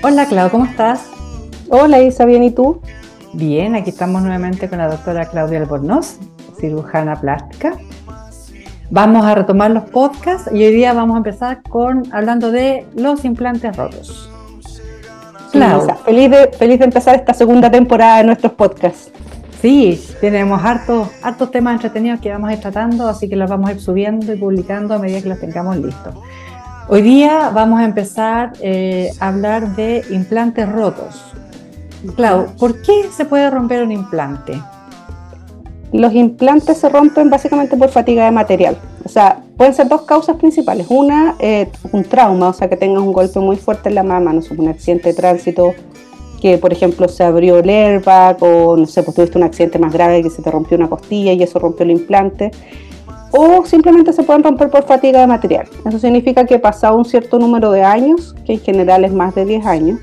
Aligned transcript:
Hola 0.00 0.26
Clau, 0.26 0.48
¿cómo 0.50 0.64
estás? 0.64 1.10
Hola 1.70 2.00
Isa, 2.00 2.24
¿bien 2.24 2.44
y 2.44 2.52
tú? 2.52 2.80
Bien, 3.32 3.74
aquí 3.74 3.90
estamos 3.90 4.22
nuevamente 4.22 4.68
con 4.68 4.78
la 4.78 4.86
doctora 4.86 5.26
Claudia 5.26 5.58
Albornoz, 5.58 6.18
cirujana 6.60 7.16
plástica. 7.16 7.76
Vamos 8.90 9.24
a 9.24 9.34
retomar 9.34 9.72
los 9.72 9.90
podcasts 9.90 10.48
y 10.52 10.64
hoy 10.64 10.72
día 10.72 10.92
vamos 10.92 11.16
a 11.16 11.18
empezar 11.18 11.62
con 11.62 12.04
hablando 12.12 12.52
de 12.52 12.86
los 12.94 13.24
implantes 13.24 13.76
rotos. 13.76 14.30
Clau. 15.50 15.84
feliz, 16.04 16.30
de, 16.30 16.52
feliz 16.56 16.78
de 16.78 16.84
empezar 16.84 17.16
esta 17.16 17.34
segunda 17.34 17.68
temporada 17.68 18.18
de 18.18 18.24
nuestros 18.24 18.52
podcasts. 18.52 19.10
Sí, 19.60 20.00
tenemos 20.20 20.64
hartos, 20.64 21.08
hartos 21.22 21.50
temas 21.50 21.74
entretenidos 21.74 22.20
que 22.20 22.30
vamos 22.30 22.50
a 22.50 22.52
ir 22.52 22.60
tratando, 22.60 23.08
así 23.08 23.28
que 23.28 23.34
los 23.34 23.50
vamos 23.50 23.68
a 23.68 23.72
ir 23.72 23.80
subiendo 23.80 24.32
y 24.32 24.36
publicando 24.36 24.94
a 24.94 25.00
medida 25.00 25.20
que 25.20 25.28
los 25.28 25.40
tengamos 25.40 25.76
listos. 25.76 26.14
Hoy 26.90 27.02
día 27.02 27.50
vamos 27.52 27.80
a 27.80 27.84
empezar 27.84 28.54
eh, 28.62 29.10
a 29.20 29.28
hablar 29.28 29.76
de 29.76 30.02
implantes 30.08 30.66
rotos. 30.66 31.22
Clau, 32.16 32.46
¿por 32.56 32.80
qué 32.80 33.10
se 33.14 33.26
puede 33.26 33.50
romper 33.50 33.82
un 33.82 33.92
implante? 33.92 34.58
Los 35.92 36.14
implantes 36.14 36.78
se 36.78 36.88
rompen 36.88 37.28
básicamente 37.28 37.76
por 37.76 37.90
fatiga 37.90 38.24
de 38.24 38.30
material. 38.30 38.78
O 39.04 39.08
sea, 39.10 39.42
pueden 39.58 39.74
ser 39.74 39.88
dos 39.88 40.02
causas 40.02 40.36
principales. 40.36 40.86
Una, 40.88 41.36
eh, 41.40 41.70
un 41.92 42.04
trauma, 42.04 42.48
o 42.48 42.52
sea, 42.54 42.70
que 42.70 42.76
tengas 42.78 43.02
un 43.02 43.12
golpe 43.12 43.38
muy 43.38 43.56
fuerte 43.56 43.90
en 43.90 43.94
la 43.94 44.02
mama, 44.02 44.32
no 44.32 44.40
sé, 44.40 44.54
un 44.54 44.68
accidente 44.68 45.10
de 45.10 45.14
tránsito, 45.14 45.74
que 46.40 46.56
por 46.56 46.72
ejemplo 46.72 47.06
se 47.08 47.22
abrió 47.22 47.58
el 47.58 47.68
airbag 47.68 48.42
o 48.42 48.78
no 48.78 48.86
sé, 48.86 49.02
pues 49.02 49.14
tuviste 49.14 49.36
un 49.36 49.44
accidente 49.44 49.78
más 49.78 49.92
grave 49.92 50.22
que 50.22 50.30
se 50.30 50.40
te 50.40 50.50
rompió 50.50 50.78
una 50.78 50.88
costilla 50.88 51.34
y 51.34 51.42
eso 51.42 51.58
rompió 51.58 51.84
el 51.84 51.90
implante 51.90 52.50
o 53.30 53.64
simplemente 53.64 54.12
se 54.12 54.22
pueden 54.22 54.42
romper 54.42 54.70
por 54.70 54.84
fatiga 54.84 55.20
de 55.20 55.26
material. 55.26 55.68
Eso 55.84 55.98
significa 55.98 56.44
que 56.44 56.58
pasado 56.58 56.96
un 56.96 57.04
cierto 57.04 57.38
número 57.38 57.70
de 57.70 57.82
años, 57.82 58.34
que 58.44 58.54
en 58.54 58.60
general 58.60 59.04
es 59.04 59.12
más 59.12 59.34
de 59.34 59.44
10 59.44 59.66
años, 59.66 60.00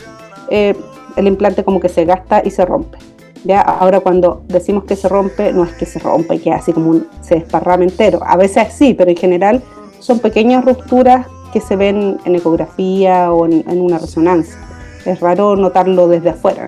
eh, 0.49 0.75
el 1.15 1.27
implante 1.27 1.63
como 1.63 1.79
que 1.79 1.89
se 1.89 2.05
gasta 2.05 2.41
y 2.43 2.51
se 2.51 2.65
rompe. 2.65 2.97
¿ya? 3.43 3.61
Ahora 3.61 3.99
cuando 3.99 4.43
decimos 4.47 4.83
que 4.83 4.95
se 4.95 5.07
rompe, 5.07 5.53
no 5.53 5.63
es 5.63 5.73
que 5.73 5.85
se 5.85 5.99
rompa 5.99 6.35
y 6.35 6.39
que 6.39 6.51
así 6.51 6.73
como 6.73 7.01
se 7.21 7.35
desparrama 7.35 7.83
entero. 7.83 8.19
A 8.25 8.35
veces 8.37 8.73
sí, 8.73 8.93
pero 8.93 9.09
en 9.09 9.17
general 9.17 9.63
son 9.99 10.19
pequeñas 10.19 10.65
rupturas 10.65 11.27
que 11.53 11.61
se 11.61 11.75
ven 11.75 12.17
en 12.25 12.35
ecografía 12.35 13.31
o 13.31 13.45
en, 13.45 13.63
una 13.81 13.97
resonancia. 13.97 14.57
Es 15.05 15.19
raro 15.19 15.55
notarlo 15.55 16.07
desde 16.07 16.31
afuera. 16.31 16.67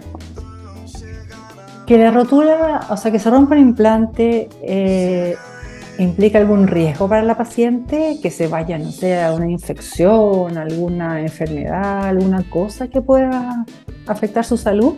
Que 1.86 1.98
la 1.98 2.12
rotura, 2.12 2.82
o 2.90 2.98
sea, 2.98 3.12
que 3.12 3.20
se 3.20 3.30
rompa 3.30 3.56
el 3.56 3.62
implante, 3.62 4.50
eh, 4.62 5.36
¿Implica 6.00 6.38
algún 6.38 6.68
riesgo 6.68 7.10
para 7.10 7.24
la 7.24 7.36
paciente 7.36 8.20
que 8.22 8.30
se 8.30 8.48
vaya, 8.48 8.78
no 8.78 8.92
sé, 8.92 9.20
a 9.20 9.34
una 9.34 9.50
infección, 9.50 10.56
alguna 10.56 11.22
enfermedad, 11.22 12.06
alguna 12.06 12.44
cosa 12.48 12.88
que 12.88 13.02
pueda 13.02 13.66
afectar 14.06 14.46
su 14.46 14.58
salud? 14.58 14.94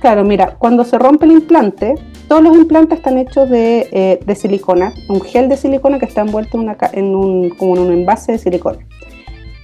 Claro, 0.00 0.24
mira, 0.24 0.54
cuando 0.56 0.84
se 0.84 0.98
rompe 0.98 1.26
el 1.26 1.32
implante, 1.32 1.94
todos 2.28 2.42
los 2.44 2.56
implantes 2.56 2.98
están 2.98 3.18
hechos 3.18 3.50
de, 3.50 3.88
eh, 3.90 4.34
silicona, 4.36 4.92
un 5.08 5.20
gel 5.20 5.48
de 5.48 5.56
silicona 5.56 5.98
que 5.98 6.06
está 6.06 6.20
envuelto 6.20 6.56
en, 6.58 6.62
una, 6.62 6.76
en, 6.92 7.14
un, 7.16 7.50
como 7.50 7.76
en 7.76 7.82
un 7.82 7.92
envase 7.92 8.32
de 8.32 8.38
silicona. 8.38 8.78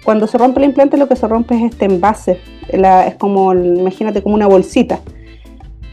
Cuando 0.04 0.26
se 0.26 0.36
rompe 0.36 0.58
el 0.58 0.66
implante, 0.66 0.96
lo 0.96 1.06
que 1.08 1.14
se 1.14 1.28
rompe 1.28 1.54
es 1.54 1.72
este 1.72 1.84
envase, 1.84 2.40
es 2.68 3.14
como, 3.14 3.54
imagínate, 3.54 4.20
como 4.20 4.34
una 4.34 4.48
bolsita. 4.48 4.98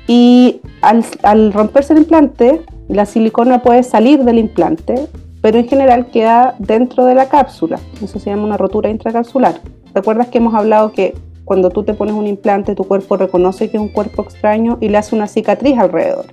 Y 0.08 0.62
al, 0.82 1.06
al 1.22 1.54
romperse 1.54 1.94
el 1.94 2.00
implante, 2.00 2.62
la 2.94 3.06
silicona 3.06 3.62
puede 3.62 3.84
salir 3.84 4.24
del 4.24 4.38
implante, 4.38 5.08
pero 5.42 5.58
en 5.58 5.68
general 5.68 6.08
queda 6.12 6.56
dentro 6.60 7.06
de 7.06 7.16
la 7.16 7.28
cápsula. 7.28 7.80
Eso 8.02 8.20
se 8.20 8.30
llama 8.30 8.44
una 8.44 8.58
rotura 8.58 8.90
intracapsular. 8.90 9.60
¿Recuerdas 9.94 10.28
que 10.28 10.38
hemos 10.38 10.54
hablado 10.54 10.92
que 10.92 11.16
cuando 11.44 11.70
tú 11.70 11.84
te 11.84 11.94
pones 11.94 12.14
un 12.14 12.28
implante, 12.28 12.76
tu 12.76 12.84
cuerpo 12.86 13.18
reconoce 13.18 13.70
que 13.70 13.78
es 13.78 13.82
un 13.82 13.90
cuerpo 13.90 14.22
extraño 14.22 14.78
y 14.80 14.90
le 14.90 14.98
hace 14.98 15.16
una 15.16 15.28
cicatriz 15.28 15.78
alrededor? 15.78 16.26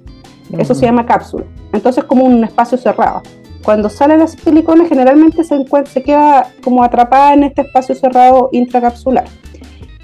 Eso 0.56 0.75
se 0.75 0.87
llama 0.87 1.06
cápsula. 1.06 1.44
Entonces, 1.72 2.04
como 2.04 2.25
un 2.25 2.43
espacio 2.44 2.77
cerrado. 2.77 3.22
Cuando 3.65 3.88
sale 3.88 4.16
la 4.16 4.27
silicona, 4.27 4.87
generalmente 4.87 5.44
se, 5.44 5.65
se 5.87 6.03
queda 6.03 6.50
como 6.62 6.82
atrapada 6.82 7.34
en 7.34 7.44
este 7.44 7.62
espacio 7.62 7.94
cerrado 7.94 8.48
intracapsular 8.53 9.25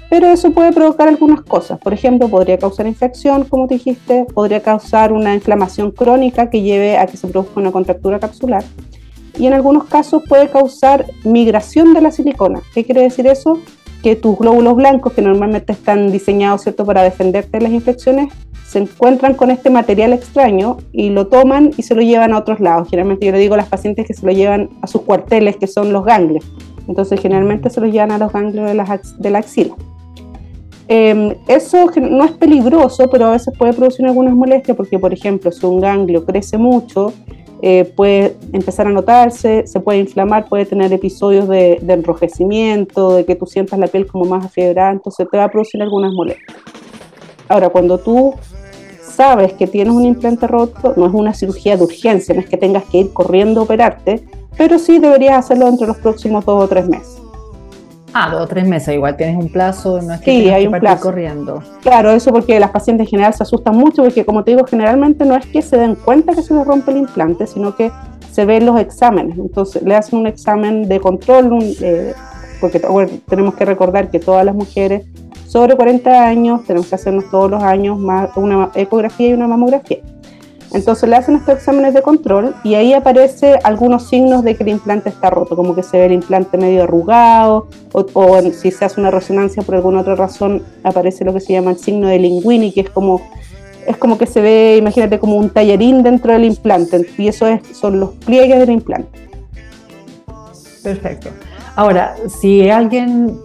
pero 0.09 0.27
eso 0.27 0.51
puede 0.51 0.71
provocar 0.71 1.07
algunas 1.07 1.41
cosas. 1.41 1.79
Por 1.79 1.93
ejemplo, 1.93 2.29
podría 2.29 2.57
causar 2.57 2.87
infección, 2.87 3.43
como 3.43 3.67
dijiste, 3.67 4.25
podría 4.33 4.61
causar 4.61 5.11
una 5.11 5.33
inflamación 5.33 5.91
crónica 5.91 6.49
que 6.49 6.61
lleve 6.61 6.97
a 6.97 7.07
que 7.07 7.17
se 7.17 7.27
produzca 7.27 7.59
una 7.59 7.71
contractura 7.71 8.19
capsular. 8.19 8.63
Y 9.37 9.47
en 9.47 9.53
algunos 9.53 9.85
casos 9.85 10.23
puede 10.27 10.49
causar 10.49 11.05
migración 11.23 11.93
de 11.93 12.01
la 12.01 12.11
silicona. 12.11 12.61
¿Qué 12.73 12.83
quiere 12.83 13.01
decir 13.01 13.27
eso? 13.27 13.59
Que 14.01 14.15
tus 14.15 14.37
glóbulos 14.37 14.75
blancos, 14.75 15.13
que 15.13 15.21
normalmente 15.21 15.73
están 15.73 16.11
diseñados 16.11 16.61
¿cierto? 16.61 16.85
para 16.85 17.03
defenderte 17.03 17.57
de 17.57 17.63
las 17.63 17.71
infecciones, 17.71 18.33
se 18.67 18.79
encuentran 18.79 19.33
con 19.33 19.51
este 19.51 19.69
material 19.69 20.11
extraño 20.11 20.77
y 20.91 21.09
lo 21.09 21.27
toman 21.27 21.71
y 21.77 21.83
se 21.83 21.95
lo 21.95 22.01
llevan 22.01 22.33
a 22.33 22.39
otros 22.39 22.59
lados. 22.59 22.89
Generalmente 22.89 23.25
yo 23.25 23.31
le 23.31 23.39
digo 23.39 23.53
a 23.53 23.57
las 23.57 23.69
pacientes 23.69 24.05
que 24.05 24.13
se 24.13 24.25
lo 24.25 24.31
llevan 24.31 24.69
a 24.81 24.87
sus 24.87 25.01
cuarteles, 25.01 25.57
que 25.57 25.67
son 25.67 25.93
los 25.93 26.03
ganglios. 26.03 26.45
Entonces 26.87 27.19
generalmente 27.19 27.69
se 27.69 27.79
los 27.79 27.91
llevan 27.91 28.11
a 28.11 28.17
los 28.17 28.31
ganglios 28.31 28.65
de 28.65 28.99
de 29.19 29.29
la 29.29 29.39
axila. 29.39 29.75
Em, 30.89 31.35
eso 31.47 31.91
no 32.01 32.23
es 32.23 32.31
peligroso, 32.31 33.09
pero 33.09 33.27
a 33.27 33.31
veces 33.31 33.53
puede 33.57 33.73
producir 33.73 34.05
algunas 34.05 34.33
molestias 34.33 34.77
porque, 34.77 34.97
por 34.97 35.13
ejemplo, 35.13 35.51
si 35.51 35.65
un 35.65 35.81
ganglio 35.81 36.23
crece 36.23 36.57
mucho, 36.57 37.13
eh, 37.61 37.91
puede 37.95 38.37
empezar 38.53 38.87
a 38.87 38.91
notarse, 38.91 39.65
se 39.65 39.79
puede 39.79 39.99
inflamar, 39.99 40.47
puede 40.47 40.65
tener 40.65 40.93
episodios 40.93 41.47
de, 41.47 41.81
enrojecimiento, 41.87 43.15
de 43.15 43.25
que 43.25 43.35
tú 43.35 43.45
sientas 43.45 43.79
la 43.79 43.87
piel 43.87 44.05
como 44.05 44.25
más 44.25 44.45
afiebrada, 44.45 44.91
entonces 44.91 45.27
te 45.29 45.37
va 45.37 45.45
a 45.45 45.51
producir 45.51 45.81
algunas 45.81 46.13
molestias. 46.13 46.55
Ahora, 47.49 47.69
cuando 47.69 47.97
tú 47.97 48.35
sabes 49.01 49.53
que 49.53 49.65
tienes 49.65 49.93
un 49.93 50.05
implante 50.05 50.45
roto, 50.45 50.93
no 50.95 51.07
es 51.07 51.13
una 51.13 51.33
cirugía 51.33 51.75
de 51.75 51.83
urgencia, 51.83 52.35
no 52.35 52.41
es 52.41 52.47
que 52.47 52.57
tengas 52.57 52.83
que 52.85 52.99
ir 52.99 53.13
corriendo 53.13 53.61
a 53.61 53.63
operarte, 53.63 54.23
pero 54.55 54.77
sí 54.77 54.99
deberías 54.99 55.39
hacerlo 55.39 55.67
entre 55.67 55.87
los 55.87 55.97
próximos 55.97 56.45
dos 56.45 56.63
o 56.63 56.67
tres 56.67 56.87
meses. 56.87 57.16
Ah, 58.19 58.31
dos 58.31 58.41
o 58.41 58.47
tres 58.47 58.67
meses, 58.67 58.95
igual 58.95 59.15
tienes 59.15 59.35
un 59.35 59.47
plazo, 59.47 60.01
no 60.01 60.15
es 60.15 60.21
que 60.21 60.31
sí, 60.31 60.49
hay 60.49 60.65
un 60.65 60.73
plazo. 60.79 61.03
corriendo. 61.03 61.61
Claro, 61.83 62.09
eso 62.09 62.31
porque 62.31 62.59
las 62.59 62.71
pacientes 62.71 63.05
en 63.05 63.11
general 63.11 63.33
se 63.35 63.43
asustan 63.43 63.75
mucho, 63.77 64.01
porque 64.01 64.25
como 64.25 64.43
te 64.43 64.51
digo, 64.51 64.65
generalmente 64.65 65.23
no 65.23 65.35
es 65.35 65.45
que 65.45 65.61
se 65.61 65.77
den 65.77 65.93
cuenta 65.93 66.33
que 66.33 66.41
se 66.41 66.55
les 66.55 66.65
rompe 66.65 66.89
el 66.89 66.97
implante, 66.97 67.45
sino 67.45 67.75
que 67.75 67.91
se 68.31 68.45
ven 68.45 68.65
los 68.65 68.79
exámenes. 68.79 69.37
Entonces 69.37 69.83
le 69.83 69.95
hacen 69.95 70.17
un 70.17 70.25
examen 70.25 70.89
de 70.89 70.99
control, 70.99 71.59
eh, 71.79 72.15
porque 72.59 72.81
tenemos 73.29 73.53
que 73.53 73.65
recordar 73.65 74.09
que 74.09 74.19
todas 74.19 74.43
las 74.43 74.55
mujeres 74.55 75.05
sobre 75.45 75.75
40 75.75 76.25
años 76.25 76.63
tenemos 76.65 76.87
que 76.87 76.95
hacernos 76.95 77.29
todos 77.29 77.51
los 77.51 77.61
años 77.61 77.99
más 77.99 78.35
una 78.35 78.71
ecografía 78.73 79.29
y 79.29 79.33
una 79.33 79.47
mamografía. 79.47 79.99
Entonces 80.73 81.09
le 81.09 81.15
hacen 81.15 81.35
estos 81.35 81.55
exámenes 81.55 81.93
de 81.93 82.01
control 82.01 82.55
y 82.63 82.75
ahí 82.75 82.93
aparece 82.93 83.57
algunos 83.63 84.09
signos 84.09 84.43
de 84.43 84.55
que 84.55 84.63
el 84.63 84.69
implante 84.69 85.09
está 85.09 85.29
roto, 85.29 85.55
como 85.55 85.73
que 85.75 85.83
se 85.83 85.97
ve 85.97 86.07
el 86.07 86.11
implante 86.13 86.57
medio 86.57 86.83
arrugado 86.83 87.67
o, 87.93 88.41
si 88.51 88.71
se 88.71 88.85
hace 88.85 88.99
una 88.99 89.11
resonancia 89.11 89.63
por 89.63 89.75
alguna 89.75 90.01
otra 90.01 90.15
razón 90.15 90.63
aparece 90.83 91.23
lo 91.23 91.33
que 91.33 91.39
se 91.39 91.53
llama 91.53 91.71
el 91.71 91.77
signo 91.77 92.07
de 92.07 92.19
Linguini, 92.19 92.71
que 92.71 92.81
es 92.81 92.89
como 92.89 93.21
es 93.87 93.95
como 93.95 94.17
que 94.17 94.25
se 94.25 94.41
ve, 94.41 94.75
imagínate, 94.77 95.17
como 95.17 95.37
un 95.37 95.49
tallerín 95.49 96.03
dentro 96.03 96.33
del 96.33 96.43
implante 96.43 97.07
y 97.17 97.29
eso 97.29 97.47
es, 97.47 97.61
son 97.71 98.01
los 98.01 98.09
pliegues 98.15 98.59
del 98.59 98.71
implante. 98.71 99.17
Perfecto. 100.83 101.29
Ahora, 101.77 102.15
si 102.27 102.69
alguien 102.69 103.39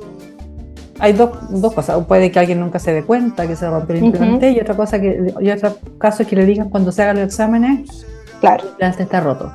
hay 1.02 1.14
dos, 1.14 1.30
dos, 1.50 1.74
cosas. 1.74 2.04
Puede 2.06 2.30
que 2.30 2.38
alguien 2.38 2.60
nunca 2.60 2.78
se 2.78 2.92
dé 2.92 3.02
cuenta 3.02 3.48
que 3.48 3.56
se 3.56 3.68
rompió 3.68 3.96
el 3.96 4.04
implante 4.04 4.52
y 4.52 4.60
otra 4.60 4.76
cosa 4.76 5.00
que 5.00 5.34
y 5.40 5.50
otro 5.50 5.76
caso 5.98 6.22
es 6.22 6.28
que 6.28 6.36
le 6.36 6.46
digan 6.46 6.70
cuando 6.70 6.92
se 6.92 7.02
hagan 7.02 7.16
los 7.16 7.24
exámenes, 7.24 8.06
claro. 8.40 8.62
el 8.62 8.70
implante 8.70 9.02
está 9.02 9.20
roto. 9.20 9.52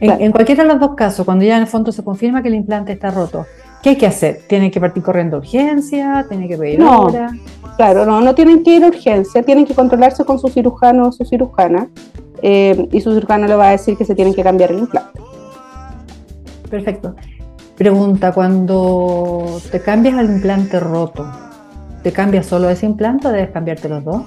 En, 0.00 0.32
cualquiera 0.32 0.62
de 0.62 0.70
los 0.70 0.80
dos 0.80 0.94
casos, 0.94 1.26
cuando 1.26 1.44
ya 1.44 1.56
en 1.56 1.62
el 1.62 1.68
fondo 1.68 1.92
se 1.92 2.02
confirma 2.02 2.40
que 2.40 2.48
el 2.48 2.54
implante 2.54 2.92
está 2.92 3.10
roto, 3.10 3.44
¿qué 3.82 3.90
hay 3.90 3.96
que 3.96 4.06
hacer? 4.06 4.40
¿Tienen 4.48 4.70
que 4.70 4.80
partir 4.80 5.02
corriendo 5.02 5.36
a 5.36 5.40
urgencia? 5.40 6.24
¿Tienen 6.28 6.48
que 6.48 6.56
pedir 6.56 6.78
no, 6.78 7.08
Claro, 7.76 8.06
no, 8.06 8.22
no 8.22 8.34
tienen 8.34 8.62
que 8.62 8.76
ir 8.76 8.84
a 8.84 8.88
urgencia, 8.88 9.42
tienen 9.42 9.66
que 9.66 9.74
controlarse 9.74 10.24
con 10.24 10.38
su 10.38 10.48
cirujano 10.48 11.08
o 11.08 11.12
su 11.12 11.26
cirujana 11.26 11.90
eh, 12.40 12.88
y 12.90 13.02
su 13.02 13.12
cirujano 13.12 13.46
le 13.46 13.54
va 13.54 13.68
a 13.68 13.70
decir 13.72 13.98
que 13.98 14.06
se 14.06 14.14
tienen 14.14 14.32
que 14.32 14.42
cambiar 14.42 14.70
el 14.72 14.78
implante. 14.78 15.20
Perfecto. 16.70 17.14
Pregunta, 17.76 18.32
cuando 18.32 19.60
te 19.70 19.80
cambias 19.80 20.18
el 20.18 20.30
implante 20.30 20.80
roto, 20.80 21.26
¿te 22.02 22.10
cambias 22.10 22.46
solo 22.46 22.70
ese 22.70 22.86
implante 22.86 23.28
o 23.28 23.32
debes 23.32 23.50
cambiarte 23.50 23.90
los 23.90 24.02
dos? 24.02 24.22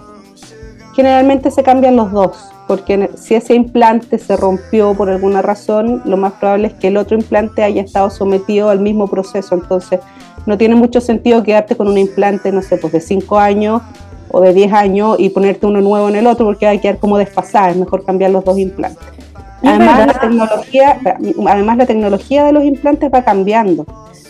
Generalmente 0.95 1.49
se 1.49 1.63
cambian 1.63 1.95
los 1.95 2.11
dos, 2.11 2.37
porque 2.67 3.09
si 3.15 3.33
ese 3.33 3.55
implante 3.55 4.19
se 4.19 4.37
rompió 4.37 4.93
por 4.93 5.09
alguna 5.09 5.41
razón, 5.41 6.03
lo 6.05 6.15
más 6.15 6.33
probable 6.33 6.67
es 6.67 6.73
que 6.75 6.89
el 6.89 6.97
otro 6.97 7.17
implante 7.17 7.63
haya 7.63 7.81
estado 7.81 8.11
sometido 8.11 8.69
al 8.69 8.81
mismo 8.81 9.07
proceso. 9.07 9.55
Entonces, 9.55 9.99
no 10.45 10.55
tiene 10.55 10.75
mucho 10.75 11.01
sentido 11.01 11.41
quedarte 11.41 11.75
con 11.75 11.87
un 11.87 11.97
implante, 11.97 12.51
no 12.51 12.61
sé, 12.61 12.77
pues 12.77 12.93
de 12.93 13.01
5 13.01 13.39
años 13.39 13.81
o 14.29 14.41
de 14.41 14.53
10 14.53 14.73
años 14.73 15.15
y 15.17 15.29
ponerte 15.29 15.65
uno 15.65 15.81
nuevo 15.81 16.07
en 16.07 16.17
el 16.17 16.27
otro 16.27 16.45
porque 16.45 16.67
va 16.67 16.73
a 16.73 16.77
quedar 16.77 16.99
como 16.99 17.17
desfasada. 17.17 17.71
Es 17.71 17.77
mejor 17.77 18.05
cambiar 18.05 18.29
los 18.29 18.45
dos 18.45 18.59
implantes. 18.59 19.18
Además 19.63 20.07
la, 20.07 20.13
tecnología, 20.13 20.99
además, 21.47 21.77
la 21.77 21.85
tecnología 21.85 22.43
de 22.45 22.51
los 22.53 22.63
implantes 22.63 23.11
va 23.13 23.23
cambiando. 23.23 23.85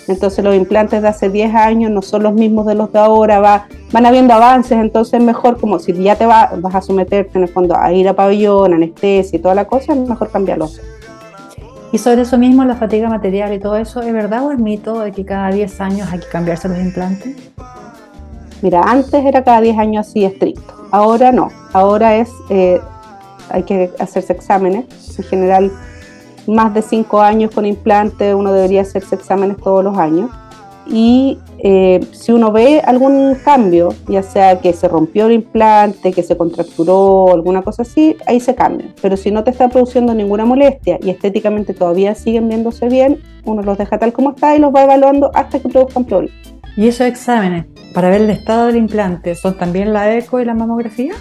Entonces 0.08 0.44
los 0.44 0.56
implantes 0.56 1.04
de 1.04 1.08
hace 1.08 1.30
10 1.30 1.54
años 1.54 1.92
no 1.92 2.02
son 2.02 2.24
los 2.24 2.34
mismos 2.34 2.66
de 2.66 2.74
los 2.74 2.92
de 2.92 2.98
ahora, 2.98 3.40
va, 3.40 3.68
van 3.92 4.08
habiendo 4.08 4.34
avances, 4.34 4.80
entonces 4.80 5.20
es 5.20 5.24
mejor 5.24 5.60
como 5.60 5.78
si 5.78 5.94
ya 5.94 6.16
te 6.16 6.26
vas 6.26 6.50
a 6.74 6.81
someterte 6.81 7.38
en 7.38 7.44
el 7.44 7.50
fondo 7.50 7.78
a 7.78 7.94
ir 7.94 8.10
a 8.10 8.16
pabellón, 8.16 8.74
anestesia 8.74 9.38
y 9.38 9.42
toda 9.42 9.54
la 9.54 9.66
cosa, 9.66 9.94
es 9.94 10.00
mejor 10.00 10.31
cambiarlo. 10.31 10.68
Y 11.92 12.00
sobre 12.00 12.22
eso 12.22 12.38
mismo, 12.40 12.66
la 12.66 12.75
fatiga 12.75 13.08
material 13.08 13.54
y 13.54 13.60
todo 13.60 13.75
eso, 13.75 14.02
¿es 14.02 14.12
verdad 14.12 14.46
o 14.46 14.52
es 14.52 14.60
mito 14.60 15.00
de 15.00 15.12
que 15.12 15.25
cada 15.25 15.52
10 15.52 15.82
años 15.82 16.10
hay 16.12 16.20
que 16.20 16.28
cambiarse 16.28 16.70
los 16.70 16.80
implantes? 16.80 17.36
Mira, 18.62 18.82
antes 18.82 19.24
era 19.25 19.44
cada 19.44 19.62
10 19.62 19.78
años 19.78 20.08
así 20.08 20.25
estricto, 20.25 20.74
ahora 20.92 21.32
no, 21.32 21.50
ahora 21.72 22.18
es, 22.18 22.30
eh, 22.50 22.80
hay 23.50 23.63
que 23.63 23.92
hacerse 24.00 24.34
exámenes, 24.34 24.86
en 25.18 25.25
general 25.25 25.72
más 26.48 26.74
de 26.74 26.81
5 26.81 27.22
años 27.22 27.51
con 27.54 27.66
implante 27.66 28.34
uno 28.34 28.51
debería 28.51 28.81
hacerse 28.81 29.16
exámenes 29.16 29.57
todos 29.57 29.84
los 29.84 29.98
años 29.98 30.31
y 30.92 31.38
eh, 31.60 32.00
si 32.12 32.31
uno 32.31 32.51
ve 32.51 32.81
algún 32.84 33.36
cambio, 33.36 33.94
ya 34.07 34.24
sea 34.24 34.60
que 34.60 34.74
se 34.74 34.88
rompió 34.88 35.28
el 35.28 35.34
implante, 35.34 36.12
que 36.12 36.24
se 36.24 36.36
contracturó, 36.36 37.31
alguna 37.31 37.62
cosa 37.62 37.84
así, 37.84 38.18
ahí 38.25 38.40
se 38.40 38.56
cambia. 38.56 38.88
Pero 39.01 39.16
si 39.16 39.30
no 39.30 39.44
te 39.44 39.51
está 39.51 39.69
produciendo 39.69 40.13
ninguna 40.13 40.46
molestia 40.46 40.98
y 41.01 41.12
estéticamente 41.12 41.74
todavía 41.74 42.16
siguen 42.16 42.50
viéndose 42.50 42.88
bien, 42.88 43.22
uno 43.46 43.62
los 43.62 43.78
deja 43.78 44.00
tal 44.00 44.13
como 44.13 44.31
está 44.31 44.56
y 44.56 44.60
los 44.60 44.74
va 44.74 44.84
evaluando 44.84 45.31
hasta 45.36 45.60
que 45.60 45.69
produzcan 45.69 46.06
problemas. 46.06 46.36
¿Y 46.75 46.88
esos 46.88 47.07
exámenes 47.07 47.66
para 47.94 48.10
ver 48.10 48.22
el 48.22 48.30
estado 48.30 48.68
del 48.68 48.78
implante 48.78 49.36
son 49.36 49.57
también 49.57 49.94
la 49.94 50.16
eco 50.16 50.40
y 50.40 50.46
la 50.46 50.54
mamografía? 50.54 51.13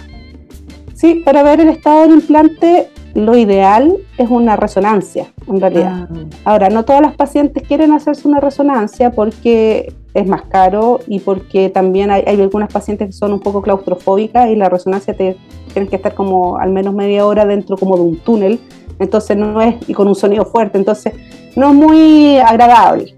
Sí, 0.99 1.15
para 1.23 1.43
ver 1.43 1.61
el 1.61 1.69
estado 1.69 2.01
del 2.01 2.11
implante 2.11 2.89
lo 3.13 3.37
ideal 3.37 3.95
es 4.17 4.29
una 4.29 4.57
resonancia, 4.57 5.31
en 5.47 5.61
realidad. 5.61 6.09
Ah. 6.11 6.25
Ahora, 6.43 6.67
no 6.67 6.83
todas 6.83 7.01
las 7.01 7.15
pacientes 7.15 7.63
quieren 7.65 7.93
hacerse 7.93 8.27
una 8.27 8.41
resonancia 8.41 9.09
porque 9.09 9.93
es 10.13 10.27
más 10.27 10.41
caro 10.49 10.99
y 11.07 11.21
porque 11.21 11.69
también 11.69 12.11
hay, 12.11 12.23
algunas 12.25 12.69
pacientes 12.69 13.07
que 13.07 13.13
son 13.13 13.31
un 13.31 13.39
poco 13.39 13.61
claustrofóbicas 13.61 14.49
y 14.49 14.57
la 14.57 14.67
resonancia 14.67 15.15
te 15.15 15.37
tienes 15.71 15.89
que 15.89 15.95
estar 15.95 16.13
como 16.13 16.57
al 16.57 16.71
menos 16.71 16.93
media 16.93 17.25
hora 17.25 17.45
dentro 17.45 17.77
como 17.77 17.95
de 17.95 18.01
un 18.01 18.17
túnel, 18.17 18.59
entonces 18.99 19.37
no 19.37 19.61
es, 19.61 19.75
y 19.87 19.93
con 19.93 20.05
un 20.05 20.15
sonido 20.15 20.43
fuerte, 20.43 20.77
entonces 20.77 21.13
no 21.55 21.69
es 21.69 21.75
muy 21.75 22.39
agradable. 22.39 23.15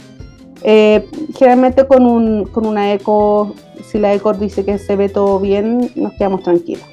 Eh, 0.62 1.10
generalmente 1.36 1.88
con, 1.88 2.06
un, 2.06 2.46
con 2.46 2.68
una 2.68 2.94
eco, 2.94 3.56
si 3.84 3.98
la 3.98 4.14
eco 4.14 4.34
dice 4.34 4.64
que 4.64 4.78
se 4.78 4.96
ve 4.96 5.10
todo 5.10 5.40
bien, 5.40 5.90
nos 5.96 6.14
quedamos 6.14 6.44
tranquilos. 6.44 6.84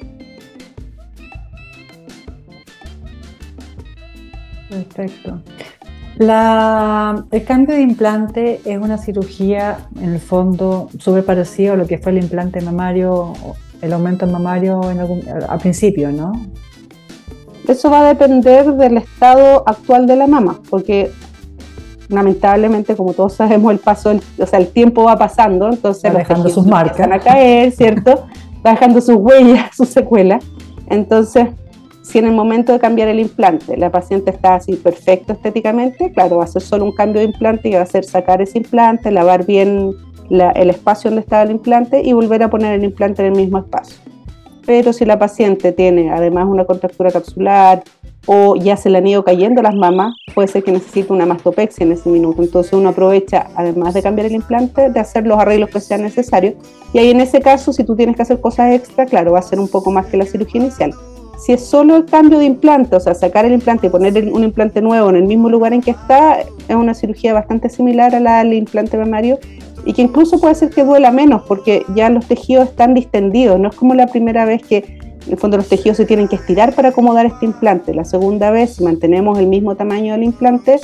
Perfecto. 4.69 5.41
La, 6.17 7.25
el 7.31 7.43
cambio 7.45 7.75
de 7.75 7.81
implante 7.81 8.61
es 8.65 8.77
una 8.77 8.97
cirugía, 8.97 9.87
en 10.01 10.13
el 10.13 10.19
fondo, 10.19 10.89
súper 10.99 11.23
parecido 11.23 11.73
a 11.73 11.77
lo 11.77 11.87
que 11.87 11.97
fue 11.97 12.11
el 12.11 12.17
implante 12.17 12.61
mamario, 12.61 13.33
el 13.81 13.93
aumento 13.93 14.27
mamario 14.27 14.91
en 14.91 14.99
algún, 14.99 15.23
al 15.47 15.59
principio, 15.59 16.11
¿no? 16.11 16.33
Eso 17.67 17.89
va 17.89 18.01
a 18.01 18.07
depender 18.07 18.73
del 18.73 18.97
estado 18.97 19.63
actual 19.65 20.07
de 20.07 20.15
la 20.15 20.27
mama, 20.27 20.59
porque 20.69 21.11
lamentablemente, 22.09 22.95
como 22.95 23.13
todos 23.13 23.33
sabemos, 23.33 23.71
el 23.71 23.79
paso, 23.79 24.11
o 24.39 24.45
sea, 24.45 24.59
el 24.59 24.69
tiempo 24.69 25.03
va 25.03 25.17
pasando, 25.17 25.69
entonces 25.69 26.13
va 26.13 26.17
dejando 26.17 26.49
sus 26.49 26.65
marcas 26.65 27.07
van 27.07 27.13
a 27.13 27.19
caer, 27.19 27.71
¿cierto? 27.71 28.25
va 28.65 28.71
dejando 28.71 28.99
sus 28.99 29.15
huellas, 29.15 29.69
sus 29.77 29.89
secuelas. 29.89 30.43
Entonces, 30.87 31.47
si 32.09 32.17
en 32.17 32.25
el 32.25 32.31
momento 32.31 32.73
de 32.73 32.79
cambiar 32.79 33.07
el 33.07 33.19
implante 33.19 33.77
la 33.77 33.91
paciente 33.91 34.31
está 34.31 34.55
así 34.55 34.75
perfecto 34.75 35.33
estéticamente, 35.33 36.11
claro, 36.11 36.37
va 36.37 36.45
a 36.45 36.47
ser 36.47 36.63
solo 36.63 36.85
un 36.85 36.91
cambio 36.91 37.19
de 37.19 37.27
implante 37.27 37.69
y 37.69 37.73
va 37.73 37.81
a 37.81 37.85
ser 37.85 38.03
sacar 38.03 38.41
ese 38.41 38.57
implante, 38.57 39.11
lavar 39.11 39.45
bien 39.45 39.93
el 40.31 40.69
espacio 40.71 41.11
donde 41.11 41.21
estaba 41.21 41.43
el 41.43 41.51
implante 41.51 42.01
y 42.03 42.13
volver 42.13 42.41
a 42.41 42.49
poner 42.49 42.73
el 42.73 42.83
implante 42.83 43.21
en 43.21 43.33
el 43.33 43.39
mismo 43.39 43.59
espacio. 43.59 43.97
Pero 44.65 44.91
si 44.91 45.05
la 45.05 45.19
paciente 45.19 45.71
tiene 45.71 46.09
además 46.09 46.47
una 46.47 46.65
contractura 46.65 47.11
capsular 47.11 47.83
o 48.25 48.55
ya 48.55 48.75
se 48.75 48.89
le 48.89 48.97
han 48.97 49.07
ido 49.07 49.23
cayendo 49.23 49.61
las 49.61 49.75
mamas, 49.75 50.15
puede 50.33 50.47
ser 50.47 50.63
que 50.63 50.71
necesite 50.71 51.13
una 51.13 51.27
mastopexia 51.27 51.83
en 51.83 51.91
ese 51.91 52.09
minuto. 52.09 52.41
Entonces 52.41 52.73
uno 52.73 52.89
aprovecha, 52.89 53.47
además 53.55 53.93
de 53.93 54.01
cambiar 54.01 54.25
el 54.27 54.33
implante, 54.33 54.89
de 54.89 54.99
hacer 54.99 55.27
los 55.27 55.39
arreglos 55.39 55.69
que 55.69 55.79
sean 55.79 56.01
necesarios. 56.01 56.55
Y 56.91 56.97
ahí 56.97 57.11
en 57.11 57.21
ese 57.21 57.39
caso, 57.39 57.71
si 57.71 57.83
tú 57.83 57.95
tienes 57.95 58.15
que 58.15 58.23
hacer 58.23 58.41
cosas 58.41 58.73
extra, 58.73 59.05
claro, 59.05 59.33
va 59.33 59.39
a 59.39 59.43
ser 59.43 59.59
un 59.59 59.67
poco 59.67 59.91
más 59.91 60.07
que 60.07 60.17
la 60.17 60.25
cirugía 60.25 60.61
inicial. 60.61 60.91
Si 61.39 61.53
es 61.53 61.65
solo 61.65 61.95
el 61.95 62.05
cambio 62.05 62.39
de 62.39 62.45
implante, 62.45 62.95
o 62.95 62.99
sea, 62.99 63.15
sacar 63.15 63.45
el 63.45 63.53
implante 63.53 63.87
y 63.87 63.89
poner 63.89 64.29
un 64.31 64.43
implante 64.43 64.81
nuevo 64.81 65.09
en 65.09 65.15
el 65.15 65.23
mismo 65.23 65.49
lugar 65.49 65.73
en 65.73 65.81
que 65.81 65.91
está, 65.91 66.41
es 66.41 66.75
una 66.75 66.93
cirugía 66.93 67.33
bastante 67.33 67.69
similar 67.69 68.13
a 68.13 68.19
la 68.19 68.39
del 68.39 68.53
implante 68.53 68.97
mamario 68.97 69.39
y 69.85 69.93
que 69.93 70.01
incluso 70.01 70.39
puede 70.39 70.55
ser 70.55 70.69
que 70.69 70.83
duela 70.83 71.11
menos 71.11 71.43
porque 71.47 71.85
ya 71.95 72.09
los 72.09 72.25
tejidos 72.27 72.67
están 72.67 72.93
distendidos, 72.93 73.57
no 73.59 73.69
es 73.69 73.75
como 73.75 73.93
la 73.93 74.07
primera 74.07 74.43
vez 74.43 74.61
que 74.63 74.99
en 75.25 75.33
el 75.33 75.37
fondo 75.37 75.57
los 75.57 75.69
tejidos 75.69 75.97
se 75.97 76.05
tienen 76.05 76.27
que 76.27 76.35
estirar 76.35 76.73
para 76.73 76.89
acomodar 76.89 77.25
este 77.25 77.45
implante. 77.45 77.93
La 77.93 78.03
segunda 78.03 78.51
vez, 78.51 78.75
si 78.75 78.83
mantenemos 78.83 79.37
el 79.39 79.47
mismo 79.47 79.75
tamaño 79.75 80.13
del 80.13 80.23
implante 80.23 80.79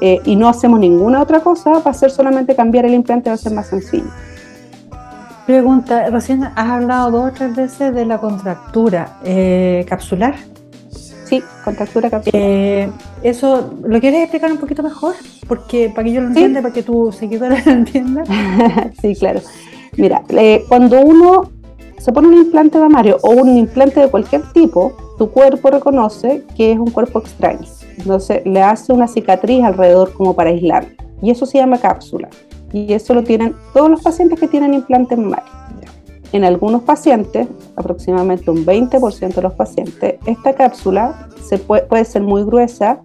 eh, 0.00 0.20
y 0.24 0.36
no 0.36 0.48
hacemos 0.48 0.80
ninguna 0.80 1.22
otra 1.22 1.40
cosa, 1.40 1.78
va 1.78 1.90
a 1.90 1.94
ser 1.94 2.10
solamente 2.10 2.54
cambiar 2.54 2.84
el 2.86 2.94
implante, 2.94 3.30
va 3.30 3.34
a 3.34 3.38
ser 3.38 3.52
más 3.52 3.68
sencillo. 3.68 4.10
Pregunta, 5.46 6.08
recién 6.08 6.42
has 6.42 6.56
hablado 6.56 7.10
dos 7.10 7.30
o 7.30 7.32
tres 7.34 7.54
veces 7.54 7.94
de 7.94 8.06
la 8.06 8.18
contractura 8.18 9.18
eh, 9.24 9.84
capsular. 9.86 10.34
Sí, 11.24 11.42
contractura 11.62 12.08
capsular. 12.08 12.40
Eh, 12.42 12.90
¿Eso 13.22 13.74
lo 13.82 14.00
quieres 14.00 14.22
explicar 14.22 14.50
un 14.50 14.56
poquito 14.56 14.82
mejor? 14.82 15.14
Porque 15.46 15.90
para 15.94 16.04
que 16.04 16.12
yo 16.12 16.22
lo 16.22 16.28
entienda, 16.28 16.62
para 16.62 16.72
que 16.72 16.82
tu 16.82 17.12
seguidora 17.12 17.62
lo 17.66 17.72
entienda. 17.72 18.24
sí, 19.02 19.14
claro. 19.14 19.40
Mira, 19.98 20.22
eh, 20.30 20.64
cuando 20.66 21.00
uno 21.02 21.50
se 21.98 22.10
pone 22.10 22.28
un 22.28 22.38
implante 22.38 22.78
mamario 22.78 23.18
o 23.22 23.32
un 23.32 23.58
implante 23.58 24.00
de 24.00 24.08
cualquier 24.08 24.50
tipo, 24.52 24.94
tu 25.18 25.30
cuerpo 25.30 25.70
reconoce 25.70 26.44
que 26.56 26.72
es 26.72 26.78
un 26.78 26.90
cuerpo 26.90 27.18
extraño. 27.18 27.66
Entonces 27.98 28.40
le 28.46 28.62
hace 28.62 28.94
una 28.94 29.08
cicatriz 29.08 29.62
alrededor 29.62 30.14
como 30.14 30.34
para 30.34 30.48
aislar. 30.48 30.86
Y 31.22 31.30
eso 31.30 31.44
se 31.44 31.58
llama 31.58 31.78
cápsula 31.78 32.28
y 32.74 32.92
eso 32.92 33.14
lo 33.14 33.22
tienen 33.22 33.54
todos 33.72 33.88
los 33.88 34.02
pacientes 34.02 34.38
que 34.40 34.48
tienen 34.48 34.74
implante 34.74 35.16
mamario. 35.16 35.44
En 36.32 36.42
algunos 36.42 36.82
pacientes, 36.82 37.46
aproximadamente 37.76 38.50
un 38.50 38.66
20% 38.66 39.32
de 39.32 39.42
los 39.42 39.52
pacientes, 39.52 40.16
esta 40.26 40.52
cápsula 40.54 41.28
se 41.40 41.58
puede, 41.58 41.82
puede 41.82 42.04
ser 42.04 42.22
muy 42.22 42.42
gruesa 42.42 42.98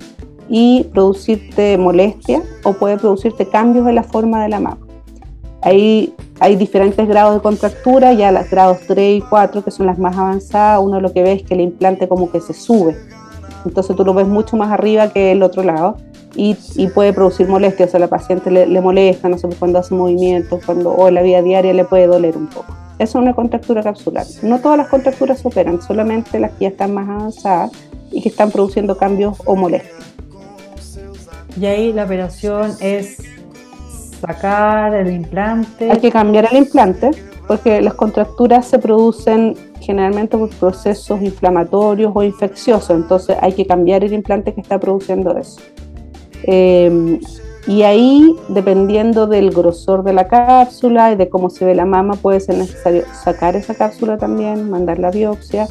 y 0.49 0.85
producirte 0.85 1.77
molestia 1.77 2.41
o 2.63 2.73
puede 2.73 2.97
producirte 2.97 3.47
cambios 3.47 3.87
en 3.87 3.93
la 3.93 4.01
forma 4.01 4.41
de 4.41 4.49
la 4.49 4.59
mama. 4.59 4.79
Ahí 5.61 6.15
hay 6.39 6.55
diferentes 6.55 7.07
grados 7.07 7.35
de 7.35 7.41
contractura, 7.41 8.13
ya 8.13 8.31
los 8.31 8.49
grados 8.49 8.79
3 8.87 9.19
y 9.19 9.21
4, 9.21 9.63
que 9.63 9.69
son 9.69 9.85
las 9.85 9.99
más 9.99 10.17
avanzadas, 10.17 10.81
uno 10.81 10.99
lo 10.99 11.13
que 11.13 11.21
ve 11.21 11.33
es 11.33 11.43
que 11.43 11.53
el 11.53 11.61
implante 11.61 12.07
como 12.07 12.31
que 12.31 12.41
se 12.41 12.53
sube. 12.53 12.97
Entonces 13.63 13.95
tú 13.95 14.03
lo 14.03 14.15
ves 14.15 14.27
mucho 14.27 14.57
más 14.57 14.71
arriba 14.71 15.09
que 15.09 15.31
el 15.31 15.43
otro 15.43 15.61
lado 15.61 15.97
y, 16.35 16.55
puede 16.93 17.13
producir 17.13 17.47
molestias, 17.47 17.89
o 17.89 17.91
sea, 17.91 17.99
la 17.99 18.07
paciente 18.07 18.51
le, 18.51 18.81
molesta, 18.81 19.29
no 19.29 19.37
sé, 19.37 19.47
cuando 19.57 19.79
hace 19.79 19.95
movimientos, 19.95 20.63
cuando, 20.65 20.91
o 20.91 21.07
en 21.07 21.15
la 21.15 21.21
vida 21.21 21.41
diaria 21.41 21.73
le 21.73 21.85
puede 21.85 22.07
doler 22.07 22.37
un 22.37 22.47
poco. 22.47 22.75
Eso 22.99 23.17
es 23.17 23.23
una 23.23 23.33
contractura 23.33 23.81
capsular. 23.81 24.25
No 24.43 24.59
todas 24.59 24.77
las 24.77 24.87
contracturas 24.87 25.39
se 25.39 25.47
operan, 25.47 25.81
solamente 25.81 26.39
las 26.39 26.51
que 26.51 26.65
ya 26.65 26.67
están 26.69 26.93
más 26.93 27.09
avanzadas 27.09 27.71
y 28.11 28.21
que 28.21 28.29
están 28.29 28.51
produciendo 28.51 28.97
cambios 28.97 29.37
o 29.45 29.55
molestias. 29.55 29.95
Y 31.59 31.65
ahí 31.65 31.93
la 31.93 32.03
operación 32.03 32.73
es 32.79 33.17
sacar 34.21 34.93
el 34.93 35.11
implante. 35.11 35.89
Hay 35.91 35.99
que 35.99 36.11
cambiar 36.11 36.47
el 36.51 36.57
implante 36.57 37.11
porque 37.47 37.81
las 37.81 37.95
contracturas 37.95 38.67
se 38.67 38.77
producen 38.77 39.55
generalmente 39.79 40.37
por 40.37 40.49
procesos 40.49 41.19
inflamatorios 41.21 42.11
o 42.13 42.21
infecciosos, 42.21 42.91
entonces 42.91 43.37
hay 43.41 43.53
que 43.53 43.65
cambiar 43.65 44.03
el 44.03 44.13
implante 44.13 44.53
que 44.53 44.61
está 44.61 44.79
produciendo 44.79 45.35
eso. 45.35 45.59
Em, 46.43 47.19
y 47.67 47.83
ahí, 47.83 48.35
dependiendo 48.47 49.27
del 49.27 49.51
grosor 49.51 50.03
de 50.03 50.13
la 50.13 50.27
cápsula 50.27 51.11
y 51.11 51.15
de 51.15 51.29
cómo 51.29 51.49
se 51.49 51.65
ve 51.65 51.75
la 51.75 51.85
mama, 51.85 52.15
puede 52.15 52.39
ser 52.39 52.57
necesario 52.57 53.03
sacar 53.13 53.55
esa 53.55 53.75
cápsula 53.75 54.17
también, 54.17 54.69
mandar 54.69 54.97
la 54.99 55.11
biopsia 55.11 55.67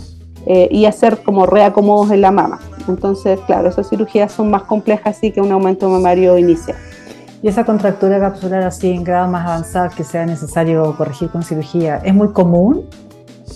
eh, 0.46 0.68
y 0.70 0.84
hacer 0.84 1.18
como 1.22 1.46
reacomodos 1.46 2.10
en 2.10 2.20
la 2.20 2.30
mama. 2.30 2.60
Entonces, 2.86 3.40
claro, 3.46 3.68
esas 3.68 3.88
cirugías 3.88 4.32
son 4.32 4.50
más 4.50 4.62
complejas 4.62 5.16
así 5.16 5.32
que 5.32 5.40
un 5.40 5.50
aumento 5.50 5.88
mamario 5.88 6.38
inicial. 6.38 6.76
¿Y 7.42 7.48
esa 7.48 7.64
contractura 7.64 8.18
capsular 8.18 8.62
así 8.62 8.90
en 8.90 9.04
grado 9.04 9.28
más 9.28 9.46
avanzado 9.46 9.90
que 9.96 10.04
sea 10.04 10.26
necesario 10.26 10.96
corregir 10.96 11.30
con 11.30 11.42
cirugía, 11.42 11.96
es 12.04 12.14
muy 12.14 12.32
común? 12.32 12.84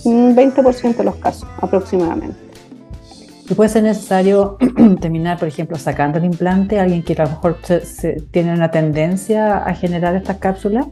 Un 0.05 0.35
20% 0.35 0.95
de 0.97 1.03
los 1.03 1.15
casos 1.15 1.47
aproximadamente. 1.61 2.52
Y 3.53 3.55
puede 3.55 3.69
ser 3.69 3.83
necesario 3.83 4.57
terminar, 4.99 5.37
por 5.37 5.47
ejemplo, 5.47 5.77
sacando 5.77 6.17
el 6.17 6.25
implante, 6.25 6.79
alguien 6.79 7.03
que 7.03 7.13
a 7.13 7.25
lo 7.25 7.29
mejor 7.29 7.59
tiene 8.31 8.51
una 8.51 8.71
tendencia 8.71 9.57
a 9.57 9.75
generar 9.75 10.15
estas 10.15 10.37
cápsulas. 10.37 10.87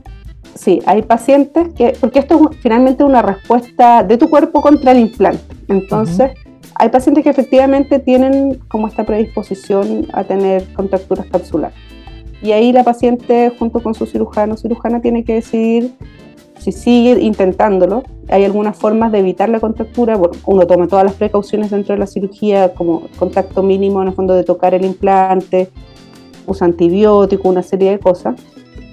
Sí, 0.54 0.80
hay 0.86 1.02
pacientes 1.02 1.70
que, 1.76 1.98
porque 2.00 2.20
esto 2.20 2.52
es 2.52 2.58
finalmente 2.58 3.04
una 3.04 3.24
respuesta 3.24 4.04
de 4.04 4.16
tu 4.16 4.30
cuerpo 4.30 4.62
contra 4.62 4.92
el 4.92 5.00
implante. 5.00 5.42
Entonces, 5.70 6.34
hay 6.76 6.90
pacientes 6.90 7.24
que 7.24 7.32
efectivamente 7.32 7.98
tienen 7.98 8.60
como 8.68 8.88
esta 8.88 9.08
predisposición 9.08 10.06
a 10.14 10.24
tener 10.24 10.72
contracturas 10.74 11.26
capsulares. 11.32 11.76
Y 12.44 12.52
ahí 12.52 12.72
la 12.72 12.84
paciente, 12.84 13.52
junto 13.58 13.82
con 13.82 13.96
su 13.96 14.06
cirujano 14.06 14.54
o 14.54 14.58
cirujana, 14.58 15.02
tiene 15.02 15.24
que 15.24 15.34
decidir 15.34 15.96
si 16.62 16.72
sigue 16.72 17.20
intentándolo. 17.22 18.04
Hay 18.30 18.46
algunas 18.46 18.78
formas 18.78 19.12
de 19.12 19.20
evitar 19.20 19.50
la 19.50 19.60
contractura. 19.60 20.20
Uno 20.46 20.68
toma 20.68 20.88
todas 20.88 21.04
las 21.04 21.16
precauciones 21.16 21.72
dentro 21.72 21.96
de 21.96 22.00
la 22.00 22.08
cirugía, 22.08 22.74
como 22.74 23.08
contacto 23.18 23.64
mínimo 23.64 24.02
en 24.02 24.10
el 24.10 24.14
fondo 24.14 24.36
de 24.36 24.44
tocar 24.44 24.74
el 24.74 24.86
implante, 24.86 25.70
usa 26.46 26.68
antibiótico, 26.68 27.50
una 27.50 27.64
serie 27.64 27.92
de 27.92 28.00
cosas. 28.00 28.36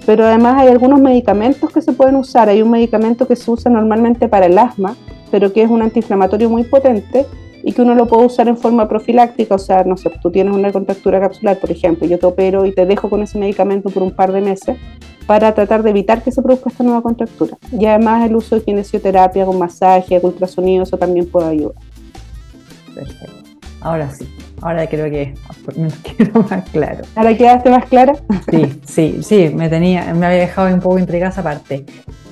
Pero 0.06 0.25
además 0.25 0.62
hay 0.62 0.68
algunos 0.68 1.00
medicamentos 1.00 1.70
que 1.70 1.82
se 1.82 1.92
pueden 1.92 2.16
usar. 2.16 2.48
Hay 2.48 2.62
un 2.62 2.70
medicamento 2.70 3.28
que 3.28 3.37
se 3.37 3.50
usa 3.50 3.70
normalmente 3.70 4.28
para 4.28 4.46
el 4.46 4.56
asma, 4.56 4.96
pero 5.30 5.52
que 5.52 5.62
es 5.62 5.70
un 5.70 5.82
antiinflamatorio 5.82 6.48
muy 6.48 6.64
potente 6.64 7.26
y 7.68 7.72
que 7.75 7.82
uno 7.82 7.94
lo 7.94 8.06
puede 8.06 8.25
usar 8.25 8.48
en 8.48 8.56
forma 8.56 8.88
profiláctica, 8.88 9.56
o 9.56 9.58
sea, 9.58 9.84
no 9.84 9.98
sé, 9.98 10.10
tú 10.22 10.30
tienes 10.30 10.54
una 10.54 10.72
contractura 10.72 11.20
capsular, 11.20 11.58
por 11.58 11.70
ejemplo, 11.70 12.06
yo 12.06 12.18
te 12.18 12.25
opero 12.25 12.64
y 12.64 12.72
te 12.72 12.87
dejo 12.87 13.10
con 13.10 13.22
ese 13.22 13.38
medicamento 13.38 13.90
por 13.90 14.02
un 14.02 14.10
par 14.10 14.32
de 14.32 14.40
meses 14.40 14.78
para 15.26 15.52
tratar 15.52 15.82
de 15.82 15.90
evitar 15.90 16.22
que 16.22 16.32
se 16.32 16.40
produzca 16.40 16.70
esta 16.70 16.82
nueva 16.82 17.02
contractura. 17.02 17.58
Y 17.70 17.84
además 17.84 18.25
el 18.25 18.37
uso 18.37 18.54
de 18.54 18.62
kinesioterapia 18.62 19.44
con 19.44 19.58
masaje, 19.58 20.18
con 20.18 20.30
ultrasonido, 20.30 20.84
eso 20.84 20.96
también 20.96 21.26
puede 21.26 21.48
ayudar. 21.48 21.75
Perfecto. 22.94 23.34
Ahora 23.82 24.10
sí, 24.12 24.26
ahora 24.62 24.87
creo 24.87 25.10
que 25.10 25.34
me 25.76 25.88
quedo 25.88 26.42
más 26.44 26.70
claro. 26.70 27.04
¿Ahora 27.16 27.37
quedaste 27.37 27.68
más 27.68 27.84
clara? 27.84 28.14
Sí, 28.50 28.80
sí, 28.87 29.18
sí, 29.20 29.50
me 29.54 29.68
tenía, 29.68 30.14
me 30.14 30.25
había 30.25 30.38
dejado 30.38 30.72
un 30.72 30.80
poco 30.80 30.98
intrigada 30.98 31.32
esa 31.32 31.42
parte. 31.42 31.84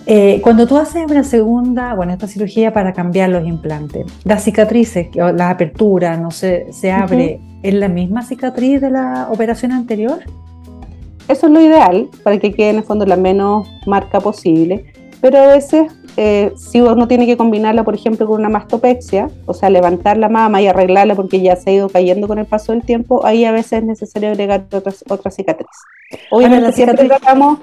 Eh, 0.09 0.41
cuando 0.41 0.69
tú 0.69 0.77
haces 0.77 1.05
una 1.11 1.25
segunda, 1.25 1.95
bueno, 1.95 2.13
esta 2.13 2.29
cirugía 2.29 2.73
para 2.73 2.93
cambiar 2.93 3.29
los 3.29 3.45
implantes, 3.45 4.07
las 4.23 4.45
cicatrices, 4.45 5.09
la 5.15 5.51
apertura, 5.51 6.17
no 6.17 6.31
sé, 6.31 6.67
se 6.71 6.93
abre, 6.93 7.41
¿es 7.65 7.75
la 7.75 7.89
misma 7.89 8.23
cicatriz 8.23 8.81
de 8.81 8.91
la 8.91 9.29
operación 9.33 9.73
anterior? 9.73 10.21
Eso 11.27 11.47
es 11.49 11.53
lo 11.53 11.61
ideal, 11.61 12.09
para 12.23 12.39
que 12.39 12.55
quede 12.55 12.71
en 12.71 12.77
el 12.77 12.83
fondo 12.85 13.05
la 13.05 13.17
menos 13.17 13.69
marca 13.85 14.21
posible, 14.21 14.93
pero 15.21 15.39
a 15.39 15.49
veces 15.49 15.93
eh, 16.17 16.53
si 16.57 16.81
uno 16.81 17.09
tiene 17.09 17.27
que 17.27 17.37
combinarla, 17.37 17.83
por 17.83 17.97
ejemplo, 17.97 18.29
con 18.29 18.39
una 18.39 18.49
mastopexia, 18.49 19.29
o 19.47 19.55
sea, 19.55 19.71
levantar 19.71 20.19
la 20.19 20.29
mama 20.29 20.63
y 20.63 20.69
arreglarla 20.69 21.17
porque 21.17 21.41
ya 21.41 21.57
se 21.57 21.71
ha 21.71 21.73
ido 21.73 21.89
cayendo 21.89 22.29
con 22.29 22.39
el 22.39 22.47
paso 22.47 22.71
del 22.71 22.83
tiempo, 22.83 23.27
ahí 23.27 23.45
a 23.45 23.51
veces 23.51 23.81
es 23.81 23.85
necesario 23.85 24.31
agregar 24.31 24.67
otra, 24.73 24.93
otra 25.09 25.33
cicatriz. 25.33 25.67
Obviamente 26.31 26.73
siempre 26.73 27.09
tratamos 27.09 27.59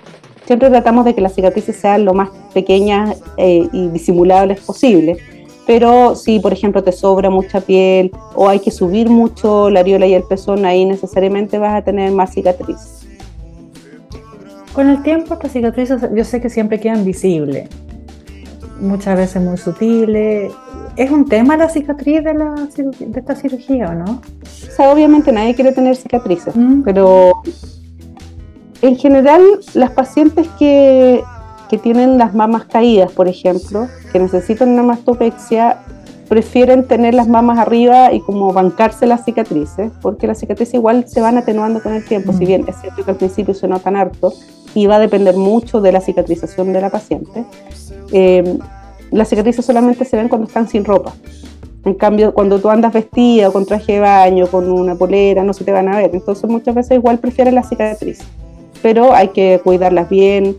siempre 0.45 0.69
tratamos 0.69 1.05
de 1.05 1.15
que 1.15 1.21
las 1.21 1.33
cicatrices 1.33 1.75
sean 1.75 2.05
lo 2.05 2.13
más 2.13 2.29
pequeñas 2.53 3.21
eh, 3.37 3.67
y 3.71 3.87
disimulables 3.89 4.61
posible. 4.61 5.17
Pero 5.65 6.15
si, 6.15 6.39
por 6.39 6.51
ejemplo, 6.51 6.83
te 6.83 6.91
sobra 6.91 7.29
mucha 7.29 7.61
piel 7.61 8.11
o 8.35 8.49
hay 8.49 8.59
que 8.59 8.71
subir 8.71 9.09
mucho 9.09 9.69
la 9.69 9.79
areola 9.79 10.05
y 10.05 10.13
el 10.13 10.23
pezón, 10.23 10.65
ahí 10.65 10.83
necesariamente 10.83 11.57
vas 11.57 11.75
a 11.75 11.81
tener 11.83 12.11
más 12.11 12.33
cicatrices. 12.33 13.07
Con 14.73 14.89
el 14.89 15.01
tiempo, 15.03 15.35
estas 15.35 15.51
cicatrices 15.51 16.01
yo 16.13 16.23
sé 16.23 16.41
que 16.41 16.49
siempre 16.49 16.79
quedan 16.79 17.05
visibles, 17.05 17.69
muchas 18.81 19.17
veces 19.17 19.41
muy 19.41 19.57
sutiles. 19.57 20.51
¿Es 20.95 21.11
un 21.11 21.27
tema 21.27 21.55
la 21.55 21.69
cicatriz 21.69 22.23
de, 22.23 22.33
la, 22.33 22.67
de 22.75 23.19
esta 23.19 23.35
cirugía 23.35 23.89
o 23.89 23.93
no? 23.93 24.21
O 24.41 24.75
sea, 24.75 24.91
obviamente 24.91 25.31
nadie 25.31 25.55
quiere 25.55 25.71
tener 25.71 25.95
cicatrices, 25.95 26.55
mm. 26.55 26.81
pero 26.81 27.33
en 28.83 28.97
general, 28.97 29.41
las 29.73 29.91
pacientes 29.91 30.47
que, 30.59 31.23
tienen 31.81 32.19
las 32.19 32.35
mamas 32.35 32.65
caídas, 32.65 33.11
por 33.13 33.27
ejemplo, 33.27 33.87
que 34.11 34.19
necesitan 34.19 34.69
una 34.69 34.83
mastopexia, 34.83 35.79
prefieren 36.29 36.87
tener 36.87 37.15
las 37.15 37.27
mamas 37.27 37.57
arriba 37.57 38.13
y 38.13 38.19
como 38.19 38.53
bancarse 38.53 39.07
las 39.07 39.25
cicatrices, 39.25 39.91
porque 39.99 40.27
las 40.27 40.37
cicatrices 40.37 40.75
igual 40.75 41.09
se 41.09 41.19
van 41.19 41.35
atenuando 41.35 41.81
con 41.81 41.95
el 41.95 42.05
tiempo, 42.05 42.31
si 42.31 42.45
bien 42.45 42.63
es 42.67 42.79
cierto 42.79 43.03
que 43.03 43.09
al 43.09 43.17
principio 43.17 43.55
se 43.55 43.67
notan 43.67 43.95
harto 43.95 44.33
y 44.75 44.85
va 44.85 44.97
a 44.97 44.99
depender 44.99 45.35
mucho 45.35 45.81
de 45.81 45.93
la 45.93 45.99
cicatrización 45.99 46.73
de 46.73 46.81
la 46.81 46.91
paciente. 46.91 47.43
Eh, 48.11 48.59
las 49.09 49.29
cicatrices 49.29 49.65
solamente 49.65 50.05
se 50.05 50.15
ven 50.15 50.27
cuando 50.27 50.45
están 50.45 50.67
sin 50.67 50.85
ropa. 50.85 51.11
En 51.85 51.95
cambio, 51.95 52.35
cuando 52.35 52.59
tú 52.59 52.69
andas 52.69 52.93
vestida 52.93 53.49
con 53.49 53.65
traje 53.65 53.93
de 53.93 53.99
baño, 54.01 54.45
con 54.45 54.71
una 54.71 54.93
polera, 54.93 55.43
no 55.43 55.53
se 55.53 55.63
te 55.63 55.71
van 55.71 55.87
a 55.87 55.97
ver. 55.97 56.11
Entonces 56.13 56.47
muchas 56.47 56.75
veces 56.75 56.97
igual 56.97 57.17
prefieren 57.17 57.55
las 57.55 57.67
cicatrices 57.67 58.27
pero 58.83 59.15
hay 59.15 59.29
que 59.29 59.59
cuidarlas 59.63 60.09
bien, 60.09 60.57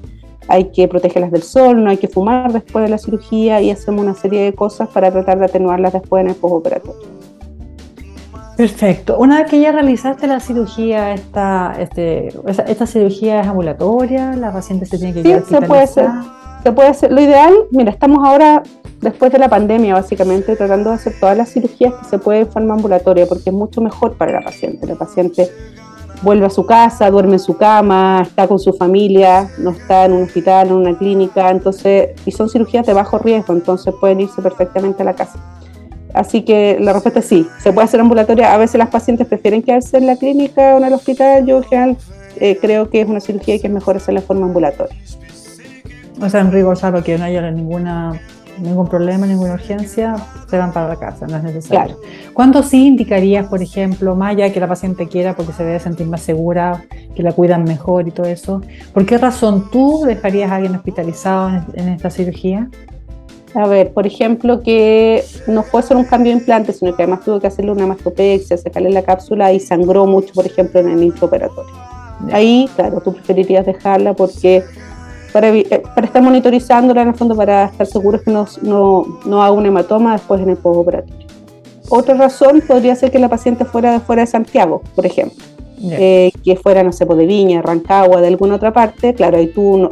hay 0.49 0.71
que 0.73 0.88
protegerlas 0.88 1.31
del 1.31 1.43
sol, 1.43 1.85
no 1.85 1.90
hay 1.90 1.99
que 1.99 2.09
fumar 2.09 2.52
después 2.52 2.85
de 2.85 2.90
la 2.90 2.99
cirugía 2.99 3.61
y 3.61 3.71
hacemos 3.71 4.02
una 4.02 4.14
serie 4.14 4.43
de 4.43 4.54
cosas 4.54 4.88
para 4.88 5.12
tratar 5.12 5.38
de 5.38 5.45
atenuarlas 5.45 5.93
después 5.93 6.23
en 6.23 6.31
el 6.31 6.35
postoperatorio. 6.35 7.14
Perfecto. 8.57 9.19
Una 9.19 9.40
vez 9.40 9.50
que 9.50 9.61
ya 9.61 9.73
realizaste 9.73 10.26
la 10.26 10.40
cirugía, 10.40 11.12
esta, 11.12 11.75
este, 11.78 12.28
esta 12.66 12.87
cirugía 12.87 13.40
es 13.40 13.47
ambulatoria, 13.47 14.33
la 14.35 14.52
paciente 14.52 14.87
se 14.87 14.97
tiene 14.97 15.12
que 15.12 15.23
quedar 15.23 15.43
sí, 15.43 15.54
se 15.54 15.61
puede 15.62 15.83
hacer. 15.83 16.09
Se 16.62 16.73
puede 16.73 16.88
hacer. 16.88 17.12
Lo 17.12 17.21
ideal, 17.21 17.52
mira, 17.73 17.90
estamos 17.90 18.26
ahora 18.26 18.62
después 19.00 19.31
de 19.33 19.38
la 19.38 19.50
pandemia 19.50 19.93
básicamente 19.93 20.57
tratando 20.57 20.90
de 20.90 20.97
hacer 20.97 21.12
todas 21.21 21.37
las 21.37 21.50
cirugías 21.52 21.93
que 21.95 22.04
se 22.07 22.19
pueden 22.19 22.43
en 22.43 22.52
forma 22.52 22.75
ambulatoria 22.75 23.26
porque 23.26 23.50
es 23.50 23.54
mucho 23.54 23.83
mejor 23.83 24.14
para 24.14 24.33
la 24.33 24.40
paciente. 24.40 24.87
La 24.87 24.95
paciente 24.95 25.50
vuelve 26.25 26.47
a 26.47 26.50
su 26.50 26.64
casa, 26.64 27.11
duerme 27.11 27.35
en 27.35 27.38
su 27.38 27.57
cama, 27.57 28.23
está 28.23 28.49
con 28.49 28.59
su 28.59 28.73
familia, 28.73 29.49
no 29.59 29.71
está 29.71 30.07
en 30.07 30.12
un 30.14 30.23
hospital, 30.23 30.69
en 30.69 30.73
una 30.75 30.97
clínica, 30.97 31.50
entonces, 31.50 32.11
y 32.25 32.33
son 32.33 32.49
cirugías 32.49 32.87
de 32.87 32.95
bajo 32.95 33.19
riesgo, 33.19 33.52
entonces 33.52 33.95
pueden 34.00 34.21
irse 34.21 34.40
perfectamente 34.40 35.02
a 35.02 35.07
la 35.07 35.14
casa. 35.14 35.38
Así 36.14 36.43
que 36.43 36.78
la 36.81 36.93
respuesta 36.93 37.21
es 37.21 37.26
sí, 37.26 37.47
se 37.61 37.73
puede 37.73 37.87
hacer 37.87 38.00
ambulatoria. 38.00 38.54
A 38.54 38.57
veces 38.57 38.78
las 38.78 38.88
pacientes 38.88 39.26
prefieren 39.26 39.62
quedarse 39.62 39.99
en 39.99 40.07
la 40.07 40.16
clínica 40.16 40.75
o 40.75 40.78
en 40.78 40.85
el 40.85 40.93
hospital. 40.93 41.45
Yo 41.45 41.57
en 41.57 41.64
general 41.64 41.97
eh, 42.37 42.57
creo 42.61 42.88
que 42.88 43.00
es 43.00 43.09
una 43.09 43.21
cirugía 43.21 43.59
que 43.59 43.66
es 43.66 43.73
mejor 43.73 43.97
hacerla 43.97 44.21
de 44.21 44.26
forma 44.26 44.47
ambulatoria. 44.47 44.97
O 46.21 46.28
sea, 46.28 46.40
en 46.40 46.52
rigor, 46.52 46.76
salvo 46.76 47.02
que 47.02 47.19
no 47.19 47.25
haya 47.25 47.50
ninguna 47.50 48.21
ningún 48.58 48.88
problema, 48.88 49.26
ninguna 49.26 49.54
urgencia, 49.54 50.16
se 50.49 50.58
van 50.58 50.73
para 50.73 50.88
la 50.88 50.96
casa, 50.96 51.26
no 51.26 51.37
es 51.37 51.42
necesario. 51.42 51.99
¿Cuándo 52.32 52.62
sí 52.62 52.87
indicarías, 52.87 53.46
por 53.46 53.62
ejemplo, 53.62 54.14
más 54.14 54.32
allá 54.32 54.52
que 54.52 54.61
la 54.61 54.68
paciente 54.68 55.08
quiera 55.08 55.34
porque 55.34 55.52
se 55.52 55.64
debe 55.64 55.80
sentir 55.80 56.06
más 56.06 56.23
segura, 56.23 56.84
que 57.14 57.23
la 57.23 57.32
cuidan 57.32 57.64
mejor 57.64 58.08
y 58.08 58.11
todo 58.11 58.26
eso? 58.26 58.61
¿Por 58.92 59.06
qué 59.06 59.18
razón 59.18 59.70
tú 59.70 60.04
dejarías 60.06 60.50
a 60.50 60.56
alguien 60.56 60.75
hospitalizado 60.75 61.64
en, 61.75 61.88
esta 61.88 62.11
cirugía? 62.11 62.68
A 63.54 63.66
ver, 63.68 63.92
por 63.92 64.06
ejemplo, 64.06 64.62
que 64.62 65.25
no 65.46 65.62
fue 65.62 65.82
solo 65.82 66.00
un 66.00 66.06
cambio 66.06 66.32
de 66.32 66.38
implante, 66.38 66.73
sino 66.73 66.94
que 66.94 67.04
además 67.04 67.25
tuvo 67.25 67.38
que 67.38 67.46
hacerle 67.46 67.70
una 67.70 67.87
mastopexia, 67.87 68.56
sacarle 68.56 68.90
la 68.90 69.02
cápsula 69.02 69.52
y 69.52 69.61
sangró 69.61 70.06
mucho, 70.06 70.34
por 70.34 70.44
ejemplo, 70.44 70.80
en 70.80 70.88
el 70.88 71.04
intraoperatorio. 71.04 71.73
Ahí, 72.32 72.68
claro, 72.75 73.00
tú 73.00 73.12
preferirías 73.12 73.66
dejarla 73.66 74.14
porque 74.14 74.64
eh, 75.37 75.83
para, 75.95 76.07
estar 76.07 76.23
monitorizándola 76.23 77.03
en 77.03 77.09
el 77.09 77.14
fondo 77.14 77.35
para 77.35 77.67
estar 77.67 77.87
seguros 77.87 78.23
que 78.23 78.31
no, 78.31 78.47
no, 78.62 79.43
haga 79.43 79.53
un 79.53 79.67
hematoma 79.67 80.12
después 80.12 80.41
en 80.41 80.50
el 80.50 80.57
postoperatorio. 80.57 81.26
Otra 81.88 82.14
razón 82.14 82.62
podría 82.67 82.95
ser 82.95 83.11
que 83.11 83.19
la 83.19 83.29
paciente 83.29 83.64
fuera 83.64 83.93
de 83.93 84.00
fuera 84.00 84.23
de 84.23 84.26
Santiago, 84.26 84.83
por 84.95 85.07
ejemplo. 85.07 85.45
Eh, 85.87 86.33
que 86.43 86.57
fuera, 86.57 86.83
no 86.83 86.93
sé, 86.93 87.05
pues, 87.05 87.19
de 87.19 87.26
Viña, 87.26 87.61
Rancagua, 87.61 88.23
de 88.23 88.29
alguna 88.29 88.55
otra 88.55 88.73
parte, 88.73 89.12
claro, 89.12 89.37
ahí 89.37 89.49
tú 89.49 89.76
no, 89.76 89.91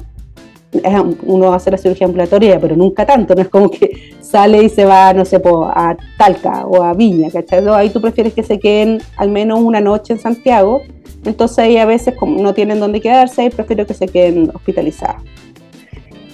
uno 1.25 1.49
va 1.49 1.55
a 1.55 1.57
hacer 1.57 1.73
la 1.73 1.79
cirugía 1.79 2.07
ambulatoria, 2.07 2.59
pero 2.59 2.77
nunca 2.77 3.05
tanto, 3.05 3.35
no 3.35 3.43
es 3.43 3.49
como 3.49 3.71
que 3.71 4.15
sale 4.33 4.65
y 4.65 4.69
se 4.69 4.85
va, 4.85 5.12
no 5.12 5.25
sé, 5.25 5.39
pues, 5.39 5.55
a 5.75 5.97
Talca 6.19 6.67
o 6.67 6.83
a 6.83 6.93
Viña, 6.95 7.31
¿cachai? 7.31 7.65
Ahí 7.69 7.91
tú 7.91 8.01
prefieres 8.01 8.35
que 8.35 8.43
se 8.43 8.59
queden 8.59 9.01
al 9.17 9.31
menos 9.31 9.61
una 9.61 9.81
noche 9.81 10.15
en 10.15 10.19
Santiago 10.19 10.83
entonces 11.25 11.59
ahí 11.59 11.77
a 11.77 11.87
veces 11.87 12.15
como 12.17 12.41
no 12.41 12.53
tienen 12.55 12.81
dónde 12.81 13.01
quedarse 13.01 13.45
y 13.45 13.51
prefiero 13.51 13.87
que 13.87 13.95
se 13.95 14.09
queden 14.09 14.51
hospitalizados. 14.55 15.23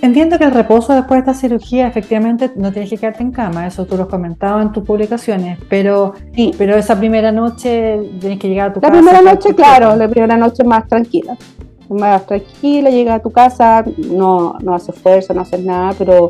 Entiendo 0.01 0.39
que 0.39 0.45
el 0.45 0.53
reposo 0.53 0.95
después 0.95 1.25
de 1.25 1.31
esta 1.31 1.41
cirugía 1.41 1.89
efectivamente 1.89 2.53
no 2.55 2.71
tienes 2.73 2.89
que 2.89 2.99
quedarte 2.99 3.25
en 3.25 3.33
cama, 3.33 3.67
eso 3.67 3.85
tú 3.85 3.97
lo 3.97 4.05
has 4.05 4.09
comentado 4.09 4.61
en 4.61 4.71
tus 4.71 4.85
publicaciones, 4.85 5.59
pero, 5.69 6.15
sí. 6.37 6.53
pero 6.57 6.77
esa 6.77 6.97
primera 6.97 7.33
noche 7.33 7.99
tienes 8.21 8.39
que 8.39 8.49
llegar 8.49 8.71
a 8.71 8.73
tu 8.73 8.81
casa. 8.81 8.95
La 8.95 9.01
primera 9.01 9.23
noche, 9.23 9.55
claro, 9.57 9.97
la 9.97 10.09
primera 10.09 10.37
noche 10.37 10.63
más 10.63 10.87
tranquila, 10.87 11.37
más 11.89 12.25
tranquila, 12.27 12.91
llega 12.91 13.15
a 13.15 13.19
tu 13.19 13.33
casa, 13.33 13.85
no, 13.97 14.57
no 14.63 14.75
haces 14.75 14.95
fuerza, 14.95 15.35
no 15.35 15.41
haces 15.41 15.65
nada, 15.65 15.93
pero 15.99 16.29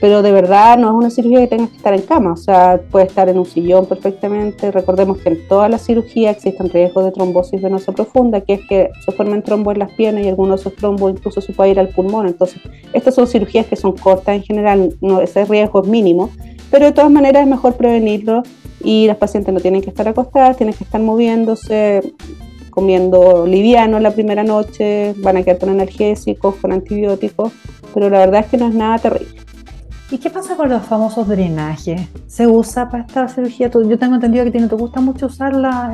pero 0.00 0.22
de 0.22 0.32
verdad 0.32 0.78
no 0.78 0.88
es 0.88 0.94
una 0.94 1.10
cirugía 1.10 1.40
que 1.40 1.46
tengas 1.46 1.70
que 1.70 1.76
estar 1.76 1.94
en 1.94 2.02
cama, 2.02 2.32
o 2.32 2.36
sea, 2.36 2.80
puede 2.90 3.06
estar 3.06 3.28
en 3.28 3.38
un 3.38 3.46
sillón 3.46 3.86
perfectamente. 3.86 4.70
Recordemos 4.70 5.18
que 5.18 5.30
en 5.30 5.48
todas 5.48 5.70
las 5.70 5.84
cirugías 5.84 6.36
existen 6.36 6.68
riesgos 6.68 7.04
de 7.04 7.12
trombosis 7.12 7.62
venosa 7.62 7.92
profunda, 7.92 8.40
que 8.40 8.54
es 8.54 8.60
que 8.68 8.90
se 9.04 9.12
formen 9.12 9.42
trombos 9.42 9.74
en 9.74 9.80
las 9.80 9.92
piernas 9.92 10.24
y 10.24 10.28
algunos 10.28 10.62
de 10.62 10.68
esos 10.68 10.76
trombos 10.78 11.12
incluso 11.12 11.40
se 11.40 11.52
puede 11.52 11.70
ir 11.70 11.80
al 11.80 11.88
pulmón. 11.88 12.26
Entonces, 12.26 12.60
estas 12.92 13.14
son 13.14 13.26
cirugías 13.26 13.66
que 13.66 13.76
son 13.76 13.92
cortas 13.96 14.36
en 14.36 14.42
general, 14.42 14.94
no, 15.00 15.20
ese 15.20 15.44
riesgo 15.44 15.82
es 15.82 15.88
mínimo, 15.88 16.30
pero 16.70 16.86
de 16.86 16.92
todas 16.92 17.10
maneras 17.10 17.42
es 17.42 17.48
mejor 17.48 17.74
prevenirlo 17.74 18.42
y 18.82 19.06
las 19.06 19.16
pacientes 19.16 19.54
no 19.54 19.60
tienen 19.60 19.80
que 19.80 19.90
estar 19.90 20.06
acostadas, 20.06 20.56
tienen 20.56 20.74
que 20.74 20.84
estar 20.84 21.00
moviéndose, 21.00 22.12
comiendo 22.70 23.46
liviano 23.46 24.00
la 24.00 24.10
primera 24.10 24.42
noche, 24.42 25.14
van 25.18 25.36
a 25.36 25.42
quedar 25.42 25.58
con 25.58 25.68
analgésicos, 25.68 26.56
con 26.56 26.72
antibióticos, 26.72 27.52
pero 27.94 28.10
la 28.10 28.18
verdad 28.18 28.40
es 28.40 28.46
que 28.48 28.56
no 28.56 28.66
es 28.68 28.74
nada 28.74 28.98
terrible. 28.98 29.43
¿Y 30.14 30.18
qué 30.18 30.30
pasa 30.30 30.54
con 30.54 30.68
los 30.68 30.86
famosos 30.86 31.26
drenajes? 31.26 32.00
¿Se 32.28 32.46
usa 32.46 32.88
para 32.88 33.02
esta 33.02 33.26
cirugía? 33.26 33.68
Yo 33.68 33.98
tengo 33.98 34.14
entendido 34.14 34.44
que 34.44 34.52
te 34.52 34.76
gusta 34.76 35.00
mucho 35.00 35.26
usarla. 35.26 35.92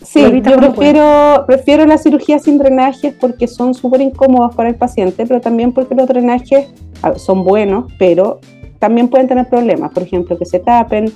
Sí, 0.00 0.22
yo 0.42 0.56
prefiero, 0.56 1.44
prefiero 1.46 1.84
las 1.84 2.04
cirugías 2.04 2.44
sin 2.44 2.56
drenajes 2.56 3.12
porque 3.20 3.48
son 3.48 3.74
súper 3.74 4.00
incómodas 4.00 4.56
para 4.56 4.70
el 4.70 4.76
paciente, 4.76 5.26
pero 5.26 5.42
también 5.42 5.72
porque 5.72 5.94
los 5.94 6.08
drenajes 6.08 6.68
son 7.16 7.44
buenos, 7.44 7.92
pero 7.98 8.40
también 8.78 9.08
pueden 9.08 9.28
tener 9.28 9.46
problemas, 9.46 9.92
por 9.92 10.04
ejemplo, 10.04 10.38
que 10.38 10.46
se 10.46 10.60
tapen, 10.60 11.12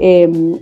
em, 0.00 0.58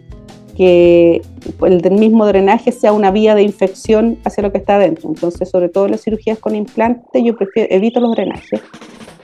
que 0.54 1.22
el 1.62 1.90
mismo 1.92 2.26
drenaje 2.26 2.72
sea 2.72 2.92
una 2.92 3.10
vía 3.10 3.34
de 3.34 3.42
infección 3.42 4.18
hacia 4.24 4.42
lo 4.42 4.52
que 4.52 4.58
está 4.58 4.76
adentro. 4.76 5.08
Entonces, 5.08 5.48
sobre 5.48 5.70
todo 5.70 5.88
las 5.88 6.02
cirugías 6.02 6.38
con 6.38 6.54
implante, 6.54 7.24
yo 7.24 7.34
prefiero, 7.34 7.74
evito 7.74 8.00
los 8.00 8.14
drenajes. 8.14 8.60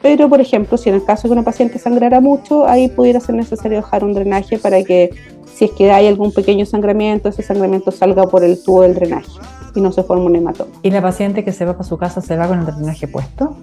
Pero, 0.02 0.28
por 0.28 0.40
ejemplo, 0.40 0.78
si 0.78 0.88
en 0.88 0.94
el 0.96 1.04
caso 1.04 1.22
de 1.22 1.28
que 1.28 1.32
una 1.32 1.44
paciente 1.44 1.78
sangrara 1.78 2.20
mucho, 2.20 2.66
ahí 2.66 2.88
pudiera 2.88 3.20
ser 3.20 3.34
necesario 3.34 3.78
dejar 3.78 4.04
un 4.04 4.14
drenaje 4.14 4.58
para 4.58 4.82
que, 4.82 5.10
si 5.54 5.66
es 5.66 5.72
que 5.72 5.92
hay 5.92 6.06
algún 6.06 6.32
pequeño 6.32 6.64
sangramiento, 6.64 7.28
ese 7.28 7.42
sangramiento 7.42 7.90
salga 7.90 8.24
por 8.24 8.42
el 8.42 8.62
tubo 8.62 8.82
del 8.82 8.94
drenaje 8.94 9.30
y 9.74 9.80
no 9.80 9.92
se 9.92 10.02
forme 10.02 10.24
un 10.24 10.36
hematoma. 10.36 10.70
¿Y 10.82 10.90
la 10.90 11.02
paciente 11.02 11.44
que 11.44 11.52
se 11.52 11.64
va 11.64 11.72
para 11.74 11.84
su 11.84 11.98
casa 11.98 12.20
se 12.20 12.36
va 12.36 12.48
con 12.48 12.60
el 12.60 12.66
drenaje 12.66 13.08
puesto? 13.08 13.56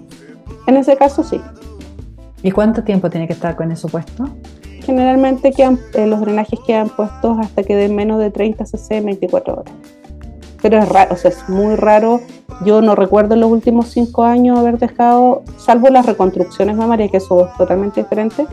En 0.66 0.76
ese 0.76 0.96
caso, 0.96 1.24
sí. 1.24 1.40
¿Y 2.42 2.52
cuánto 2.52 2.84
tiempo 2.84 3.10
tiene 3.10 3.26
que 3.26 3.32
estar 3.32 3.56
con 3.56 3.72
eso 3.72 3.88
puesto? 3.88 4.28
Generalmente 4.82 5.52
quedan, 5.52 5.78
eh, 5.94 6.06
los 6.06 6.20
drenajes 6.20 6.58
quedan 6.66 6.88
puestos 6.88 7.36
hasta 7.38 7.62
que 7.62 7.74
den 7.74 7.94
menos 7.94 8.20
de 8.20 8.30
30 8.30 8.64
cc 8.64 9.00
24 9.00 9.54
horas. 9.54 9.74
Pero 10.60 10.78
es 10.78 10.88
raro, 10.88 11.14
o 11.14 11.16
sea, 11.16 11.30
es 11.30 11.48
muy 11.48 11.76
raro 11.76 12.20
yo 12.64 12.82
no 12.82 12.94
recuerdo 12.94 13.34
en 13.34 13.40
los 13.40 13.50
últimos 13.50 13.88
cinco 13.88 14.24
años 14.24 14.58
haber 14.58 14.78
dejado, 14.78 15.42
salvo 15.58 15.88
las 15.88 16.06
reconstrucciones 16.06 16.76
mamarias, 16.76 17.10
que 17.10 17.18
eso 17.18 17.46
es 17.46 17.56
totalmente 17.56 18.02
diferente, 18.02 18.46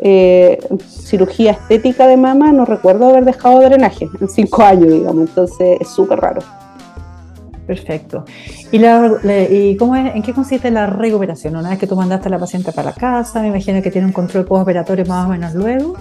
eh, 0.00 0.58
cirugía 0.86 1.52
estética 1.52 2.06
de 2.06 2.18
mama, 2.18 2.52
no 2.52 2.66
recuerdo 2.66 3.08
haber 3.08 3.24
dejado 3.24 3.60
drenaje 3.60 4.08
en 4.20 4.28
cinco 4.28 4.62
años, 4.62 4.88
digamos, 4.88 5.28
entonces 5.28 5.78
es 5.80 5.88
súper 5.88 6.20
raro. 6.20 6.40
Perfecto. 7.66 8.24
¿Y, 8.70 8.78
la, 8.78 9.18
y 9.50 9.76
cómo 9.76 9.96
en 9.96 10.22
qué 10.22 10.32
consiste 10.32 10.70
la 10.70 10.86
recuperación? 10.86 11.56
Una 11.56 11.70
vez 11.70 11.78
que 11.78 11.88
tú 11.88 11.96
mandaste 11.96 12.28
a 12.28 12.30
la 12.30 12.38
paciente 12.38 12.70
para 12.70 12.90
la 12.90 12.94
casa, 12.94 13.40
me 13.40 13.48
imagino 13.48 13.82
que 13.82 13.90
tiene 13.90 14.06
un 14.06 14.12
control 14.12 14.44
postoperatorio 14.44 15.04
más 15.06 15.26
o 15.26 15.30
menos 15.30 15.54
luego. 15.54 15.96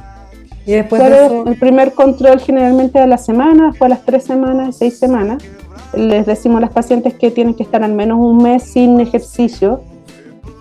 Y 0.65 0.71
después 0.71 1.01
el 1.01 1.57
primer 1.59 1.93
control 1.93 2.39
generalmente 2.39 2.99
a 2.99 3.05
la 3.05 3.17
semana, 3.17 3.67
después 3.67 3.91
a 3.91 3.95
las 3.95 4.05
tres 4.05 4.23
semanas, 4.23 4.77
seis 4.77 4.97
semanas 4.97 5.43
les 5.95 6.25
decimos 6.25 6.57
a 6.57 6.61
las 6.61 6.71
pacientes 6.71 7.13
que 7.13 7.31
tienen 7.31 7.53
que 7.53 7.63
estar 7.63 7.83
al 7.83 7.93
menos 7.93 8.19
un 8.19 8.37
mes 8.37 8.63
sin 8.63 8.99
ejercicio. 8.99 9.81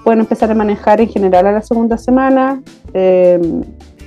Pueden 0.04 0.20
empezar 0.20 0.50
a 0.50 0.54
manejar 0.54 1.00
en 1.00 1.08
general 1.08 1.46
a 1.46 1.52
la 1.52 1.62
segunda 1.62 1.98
semana. 1.98 2.62
Eh, 2.92 3.40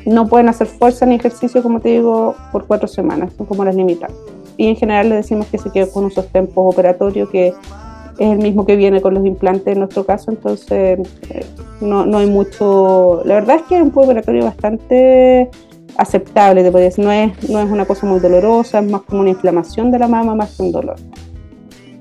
no 0.06 0.28
pueden 0.28 0.48
hacer 0.48 0.68
fuerza 0.68 1.06
ni 1.06 1.16
ejercicio, 1.16 1.62
como 1.62 1.82
te 1.82 1.90
digo, 1.90 2.36
por 2.52 2.66
cuatro 2.66 2.88
semanas, 2.88 3.34
son 3.36 3.46
como 3.46 3.66
las 3.66 3.76
limitas. 3.76 4.12
Y 4.56 4.68
en 4.68 4.76
general 4.76 5.10
les 5.10 5.20
decimos 5.20 5.48
que 5.48 5.58
se 5.58 5.70
quede 5.70 5.90
con 5.92 6.06
un 6.06 6.12
sostén 6.12 6.50
operatorio 6.56 7.30
que 7.30 7.48
es 7.48 8.32
el 8.32 8.40
mismo 8.40 8.66
que 8.66 8.76
viene 8.76 9.02
con 9.02 9.14
los 9.14 9.26
implantes 9.26 9.74
en 9.74 9.80
nuestro 9.80 10.06
caso, 10.06 10.32
entonces 10.32 11.00
eh, 11.30 11.46
no, 11.82 12.06
no, 12.06 12.18
hay 12.20 12.28
mucho. 12.28 13.22
La 13.26 13.36
verdad 13.36 13.58
es 13.58 13.62
que 13.64 13.76
es 13.78 13.84
un 13.84 13.92
operatorio 13.94 14.44
bastante 14.46 15.50
aceptable, 15.98 16.64
te 16.64 16.78
decir. 16.78 17.04
No 17.04 17.12
es, 17.12 17.50
no 17.50 17.60
es 17.60 17.70
una 17.70 17.86
cosa 17.86 18.06
muy 18.06 18.20
dolorosa, 18.20 18.80
es 18.80 18.90
más 18.90 19.02
como 19.02 19.22
una 19.22 19.32
inflamación 19.32 19.92
de 19.92 20.00
la 20.00 20.08
mama 20.08 20.36
más 20.36 20.56
que 20.56 20.64
un 20.64 20.72
dolor. 20.72 20.96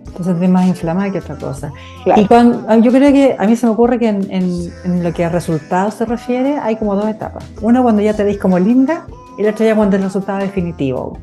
Entonces 0.06 0.42
es 0.42 0.48
más 0.48 0.66
inflamada 0.66 1.10
que 1.10 1.18
otra 1.18 1.36
cosa. 1.36 1.72
Y 2.16 2.26
cuando, 2.26 2.64
ah, 2.68 2.78
yo 2.78 2.90
creo 2.90 3.12
que 3.12 3.36
a 3.38 3.46
mí 3.46 3.54
se 3.54 3.66
me 3.66 3.72
ocurre 3.72 3.98
que 3.98 4.08
en, 4.08 4.30
en, 4.30 5.02
lo 5.02 5.12
que 5.12 5.24
a 5.24 5.28
resultados 5.28 5.94
se 5.94 6.06
refiere 6.06 6.56
hay 6.56 6.76
como 6.76 6.94
dos 6.96 7.06
etapas. 7.06 7.44
Una 7.60 7.82
cuando 7.82 8.00
ya 8.00 8.14
te 8.14 8.24
veis 8.24 8.38
como 8.38 8.58
linda 8.58 9.06
y 9.36 9.42
la 9.42 9.50
otra 9.50 9.66
ya 9.66 9.76
cuando 9.76 9.96
el 9.96 10.02
resultado 10.02 10.38
definitivo. 10.38 11.18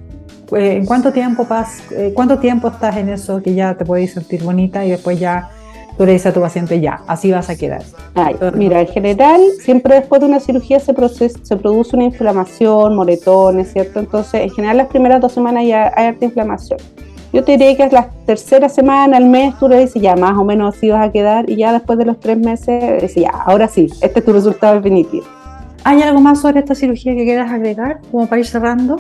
Eh, 0.56 0.76
¿En 0.76 0.86
cuánto 0.86 1.12
tiempo, 1.12 1.46
pas, 1.46 1.82
eh, 1.92 2.12
cuánto 2.14 2.38
tiempo 2.38 2.68
estás 2.68 2.98
en 2.98 3.10
eso 3.10 3.42
que 3.42 3.56
ya 3.56 3.74
te 3.76 3.84
puedes 3.84 4.14
sentir 4.14 4.44
bonita 4.44 4.86
y 4.86 4.92
después 4.92 5.20
ya 5.20 5.50
tú 5.98 6.06
le 6.06 6.14
dices 6.14 6.28
a 6.28 6.34
tu 6.34 6.42
paciente 6.42 6.80
ya, 6.80 7.02
así 7.08 7.32
vas 7.32 7.50
a 7.50 7.56
quedar. 7.56 7.84
mira, 8.56 8.82
en 8.82 8.88
general, 8.88 9.42
siempre 9.62 9.96
después 9.96 10.22
de 10.22 10.28
una 10.28 10.40
cirugía 10.40 10.80
se, 10.80 10.94
se 11.30 11.58
produce 11.58 11.96
una 11.96 12.06
inflamación, 12.06 12.96
moretones, 12.96 13.72
¿cierto? 13.72 14.00
Entonces, 14.00 14.42
en 14.42 14.50
general, 14.50 14.78
las 14.78 14.88
primeras 14.88 15.22
dos 15.22 15.32
semanas 15.32 15.66
ya 15.66 15.92
hay 15.96 16.08
harta 16.08 16.26
inflamación. 16.26 16.80
Yo 17.32 17.44
te 17.44 17.54
diría 17.54 17.76
que 17.76 17.84
es 17.84 17.92
la 17.92 18.10
tercera 18.28 18.70
semana, 18.70 19.18
al 19.18 19.26
mes, 19.26 19.58
tú 19.58 19.68
le 19.68 19.80
dices 19.80 20.02
ya, 20.02 20.16
más 20.16 20.38
o 20.38 20.44
menos 20.44 20.76
así 20.76 20.90
vas 20.90 21.08
a 21.08 21.12
quedar, 21.12 21.50
y 21.50 21.56
ya 21.56 21.74
después 21.74 21.98
de 21.98 22.06
los 22.06 22.20
tres 22.20 22.38
meses, 22.38 23.02
dices 23.02 23.24
ya, 23.24 23.32
ahora 23.32 23.68
sí, 23.68 23.88
este 24.02 24.20
es 24.20 24.26
tu 24.26 24.34
resultado 24.34 24.76
definitivo. 24.76 25.26
¿Hay 25.84 26.02
algo 26.02 26.22
más 26.22 26.42
sobre 26.42 26.60
esta 26.60 26.76
cirugía 26.76 27.16
que 27.16 27.24
quieras 27.26 27.52
agregar, 27.52 28.00
como 28.12 28.28
para 28.28 28.40
ir 28.40 28.46
cerrando? 28.46 28.98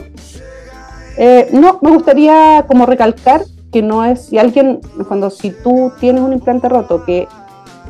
Eh, 1.18 1.48
no, 1.54 1.80
me 1.82 1.92
gustaría 1.92 2.66
como 2.68 2.86
recalcar 2.88 3.42
que 3.74 3.82
no 3.82 4.06
es, 4.06 4.28
si 4.28 4.38
alguien, 4.38 4.80
cuando 5.08 5.30
si 5.30 5.50
tú 5.50 5.92
tienes 6.00 6.22
un 6.22 6.32
implante 6.32 6.70
roto, 6.70 7.04
que 7.04 7.28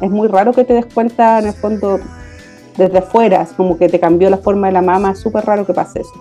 es 0.01 0.09
muy 0.09 0.27
raro 0.27 0.53
que 0.53 0.63
te 0.63 0.73
des 0.73 0.85
cuenta 0.87 1.37
en 1.39 1.47
el 1.47 1.53
fondo 1.53 1.99
desde 2.77 2.97
afuera, 2.97 3.45
como 3.55 3.77
que 3.77 3.89
te 3.89 3.99
cambió 3.99 4.29
la 4.29 4.37
forma 4.37 4.67
de 4.67 4.73
la 4.73 4.81
mama, 4.81 5.11
es 5.11 5.19
súper 5.19 5.45
raro 5.45 5.65
que 5.65 5.73
pase 5.73 6.01
eso. 6.01 6.13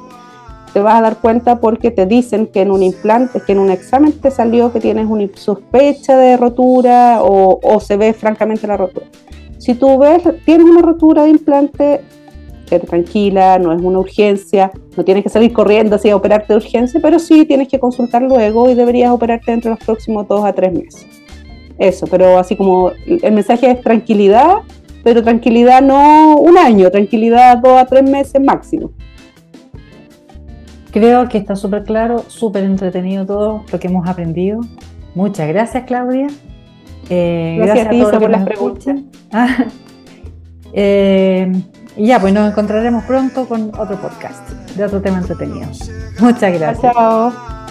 Te 0.72 0.80
vas 0.80 0.96
a 0.96 1.02
dar 1.02 1.16
cuenta 1.18 1.60
porque 1.60 1.90
te 1.90 2.06
dicen 2.06 2.46
que 2.46 2.62
en 2.62 2.70
un 2.70 2.82
implante, 2.82 3.40
que 3.40 3.52
en 3.52 3.60
un 3.60 3.70
examen 3.70 4.12
te 4.12 4.30
salió 4.30 4.72
que 4.72 4.80
tienes 4.80 5.06
una 5.06 5.26
sospecha 5.34 6.16
de 6.16 6.36
rotura 6.36 7.20
o, 7.22 7.60
o 7.62 7.80
se 7.80 7.96
ve 7.96 8.12
francamente 8.12 8.66
la 8.66 8.76
rotura. 8.76 9.06
Si 9.58 9.74
tú 9.74 9.98
ves, 9.98 10.22
tienes 10.44 10.66
una 10.66 10.82
rotura 10.82 11.22
de 11.22 11.30
implante, 11.30 12.00
tranquila, 12.80 13.58
no 13.58 13.72
es 13.72 13.80
una 13.80 13.98
urgencia, 13.98 14.70
no 14.96 15.04
tienes 15.04 15.22
que 15.22 15.28
salir 15.28 15.52
corriendo 15.52 15.96
así 15.96 16.10
a 16.10 16.16
operarte 16.16 16.52
de 16.52 16.56
urgencia, 16.58 17.00
pero 17.00 17.18
sí 17.18 17.44
tienes 17.44 17.68
que 17.68 17.78
consultar 17.78 18.22
luego 18.22 18.70
y 18.70 18.74
deberías 18.74 19.10
operarte 19.10 19.52
entre 19.52 19.70
los 19.70 19.80
próximos 19.80 20.26
dos 20.28 20.44
a 20.44 20.52
tres 20.52 20.72
meses. 20.72 21.06
Eso, 21.78 22.06
pero 22.06 22.38
así 22.38 22.56
como 22.56 22.92
el 23.06 23.32
mensaje 23.32 23.70
es 23.70 23.80
tranquilidad, 23.80 24.58
pero 25.02 25.22
tranquilidad 25.22 25.82
no 25.82 26.36
un 26.36 26.58
año, 26.58 26.90
tranquilidad 26.90 27.58
dos 27.58 27.80
a 27.80 27.86
tres 27.86 28.08
meses 28.08 28.40
máximo. 28.40 28.90
Creo 30.92 31.26
que 31.28 31.38
está 31.38 31.56
súper 31.56 31.84
claro, 31.84 32.24
súper 32.28 32.64
entretenido 32.64 33.24
todo 33.24 33.64
lo 33.72 33.80
que 33.80 33.88
hemos 33.88 34.06
aprendido. 34.06 34.60
Muchas 35.14 35.48
gracias, 35.48 35.84
Claudia. 35.84 36.28
Eh, 37.08 37.56
gracias, 37.58 37.86
a 37.86 37.90
ti 37.90 38.02
por 38.02 38.30
las 38.30 38.44
preguntas. 38.44 39.00
eh, 40.72 41.50
y 41.96 42.06
ya, 42.06 42.20
pues 42.20 42.32
nos 42.32 42.50
encontraremos 42.50 43.04
pronto 43.04 43.46
con 43.46 43.70
otro 43.78 43.96
podcast 44.00 44.48
de 44.74 44.84
otro 44.84 45.00
tema 45.00 45.18
entretenido. 45.18 45.68
Muchas 46.20 46.52
gracias. 46.58 46.92
Chao. 46.92 47.61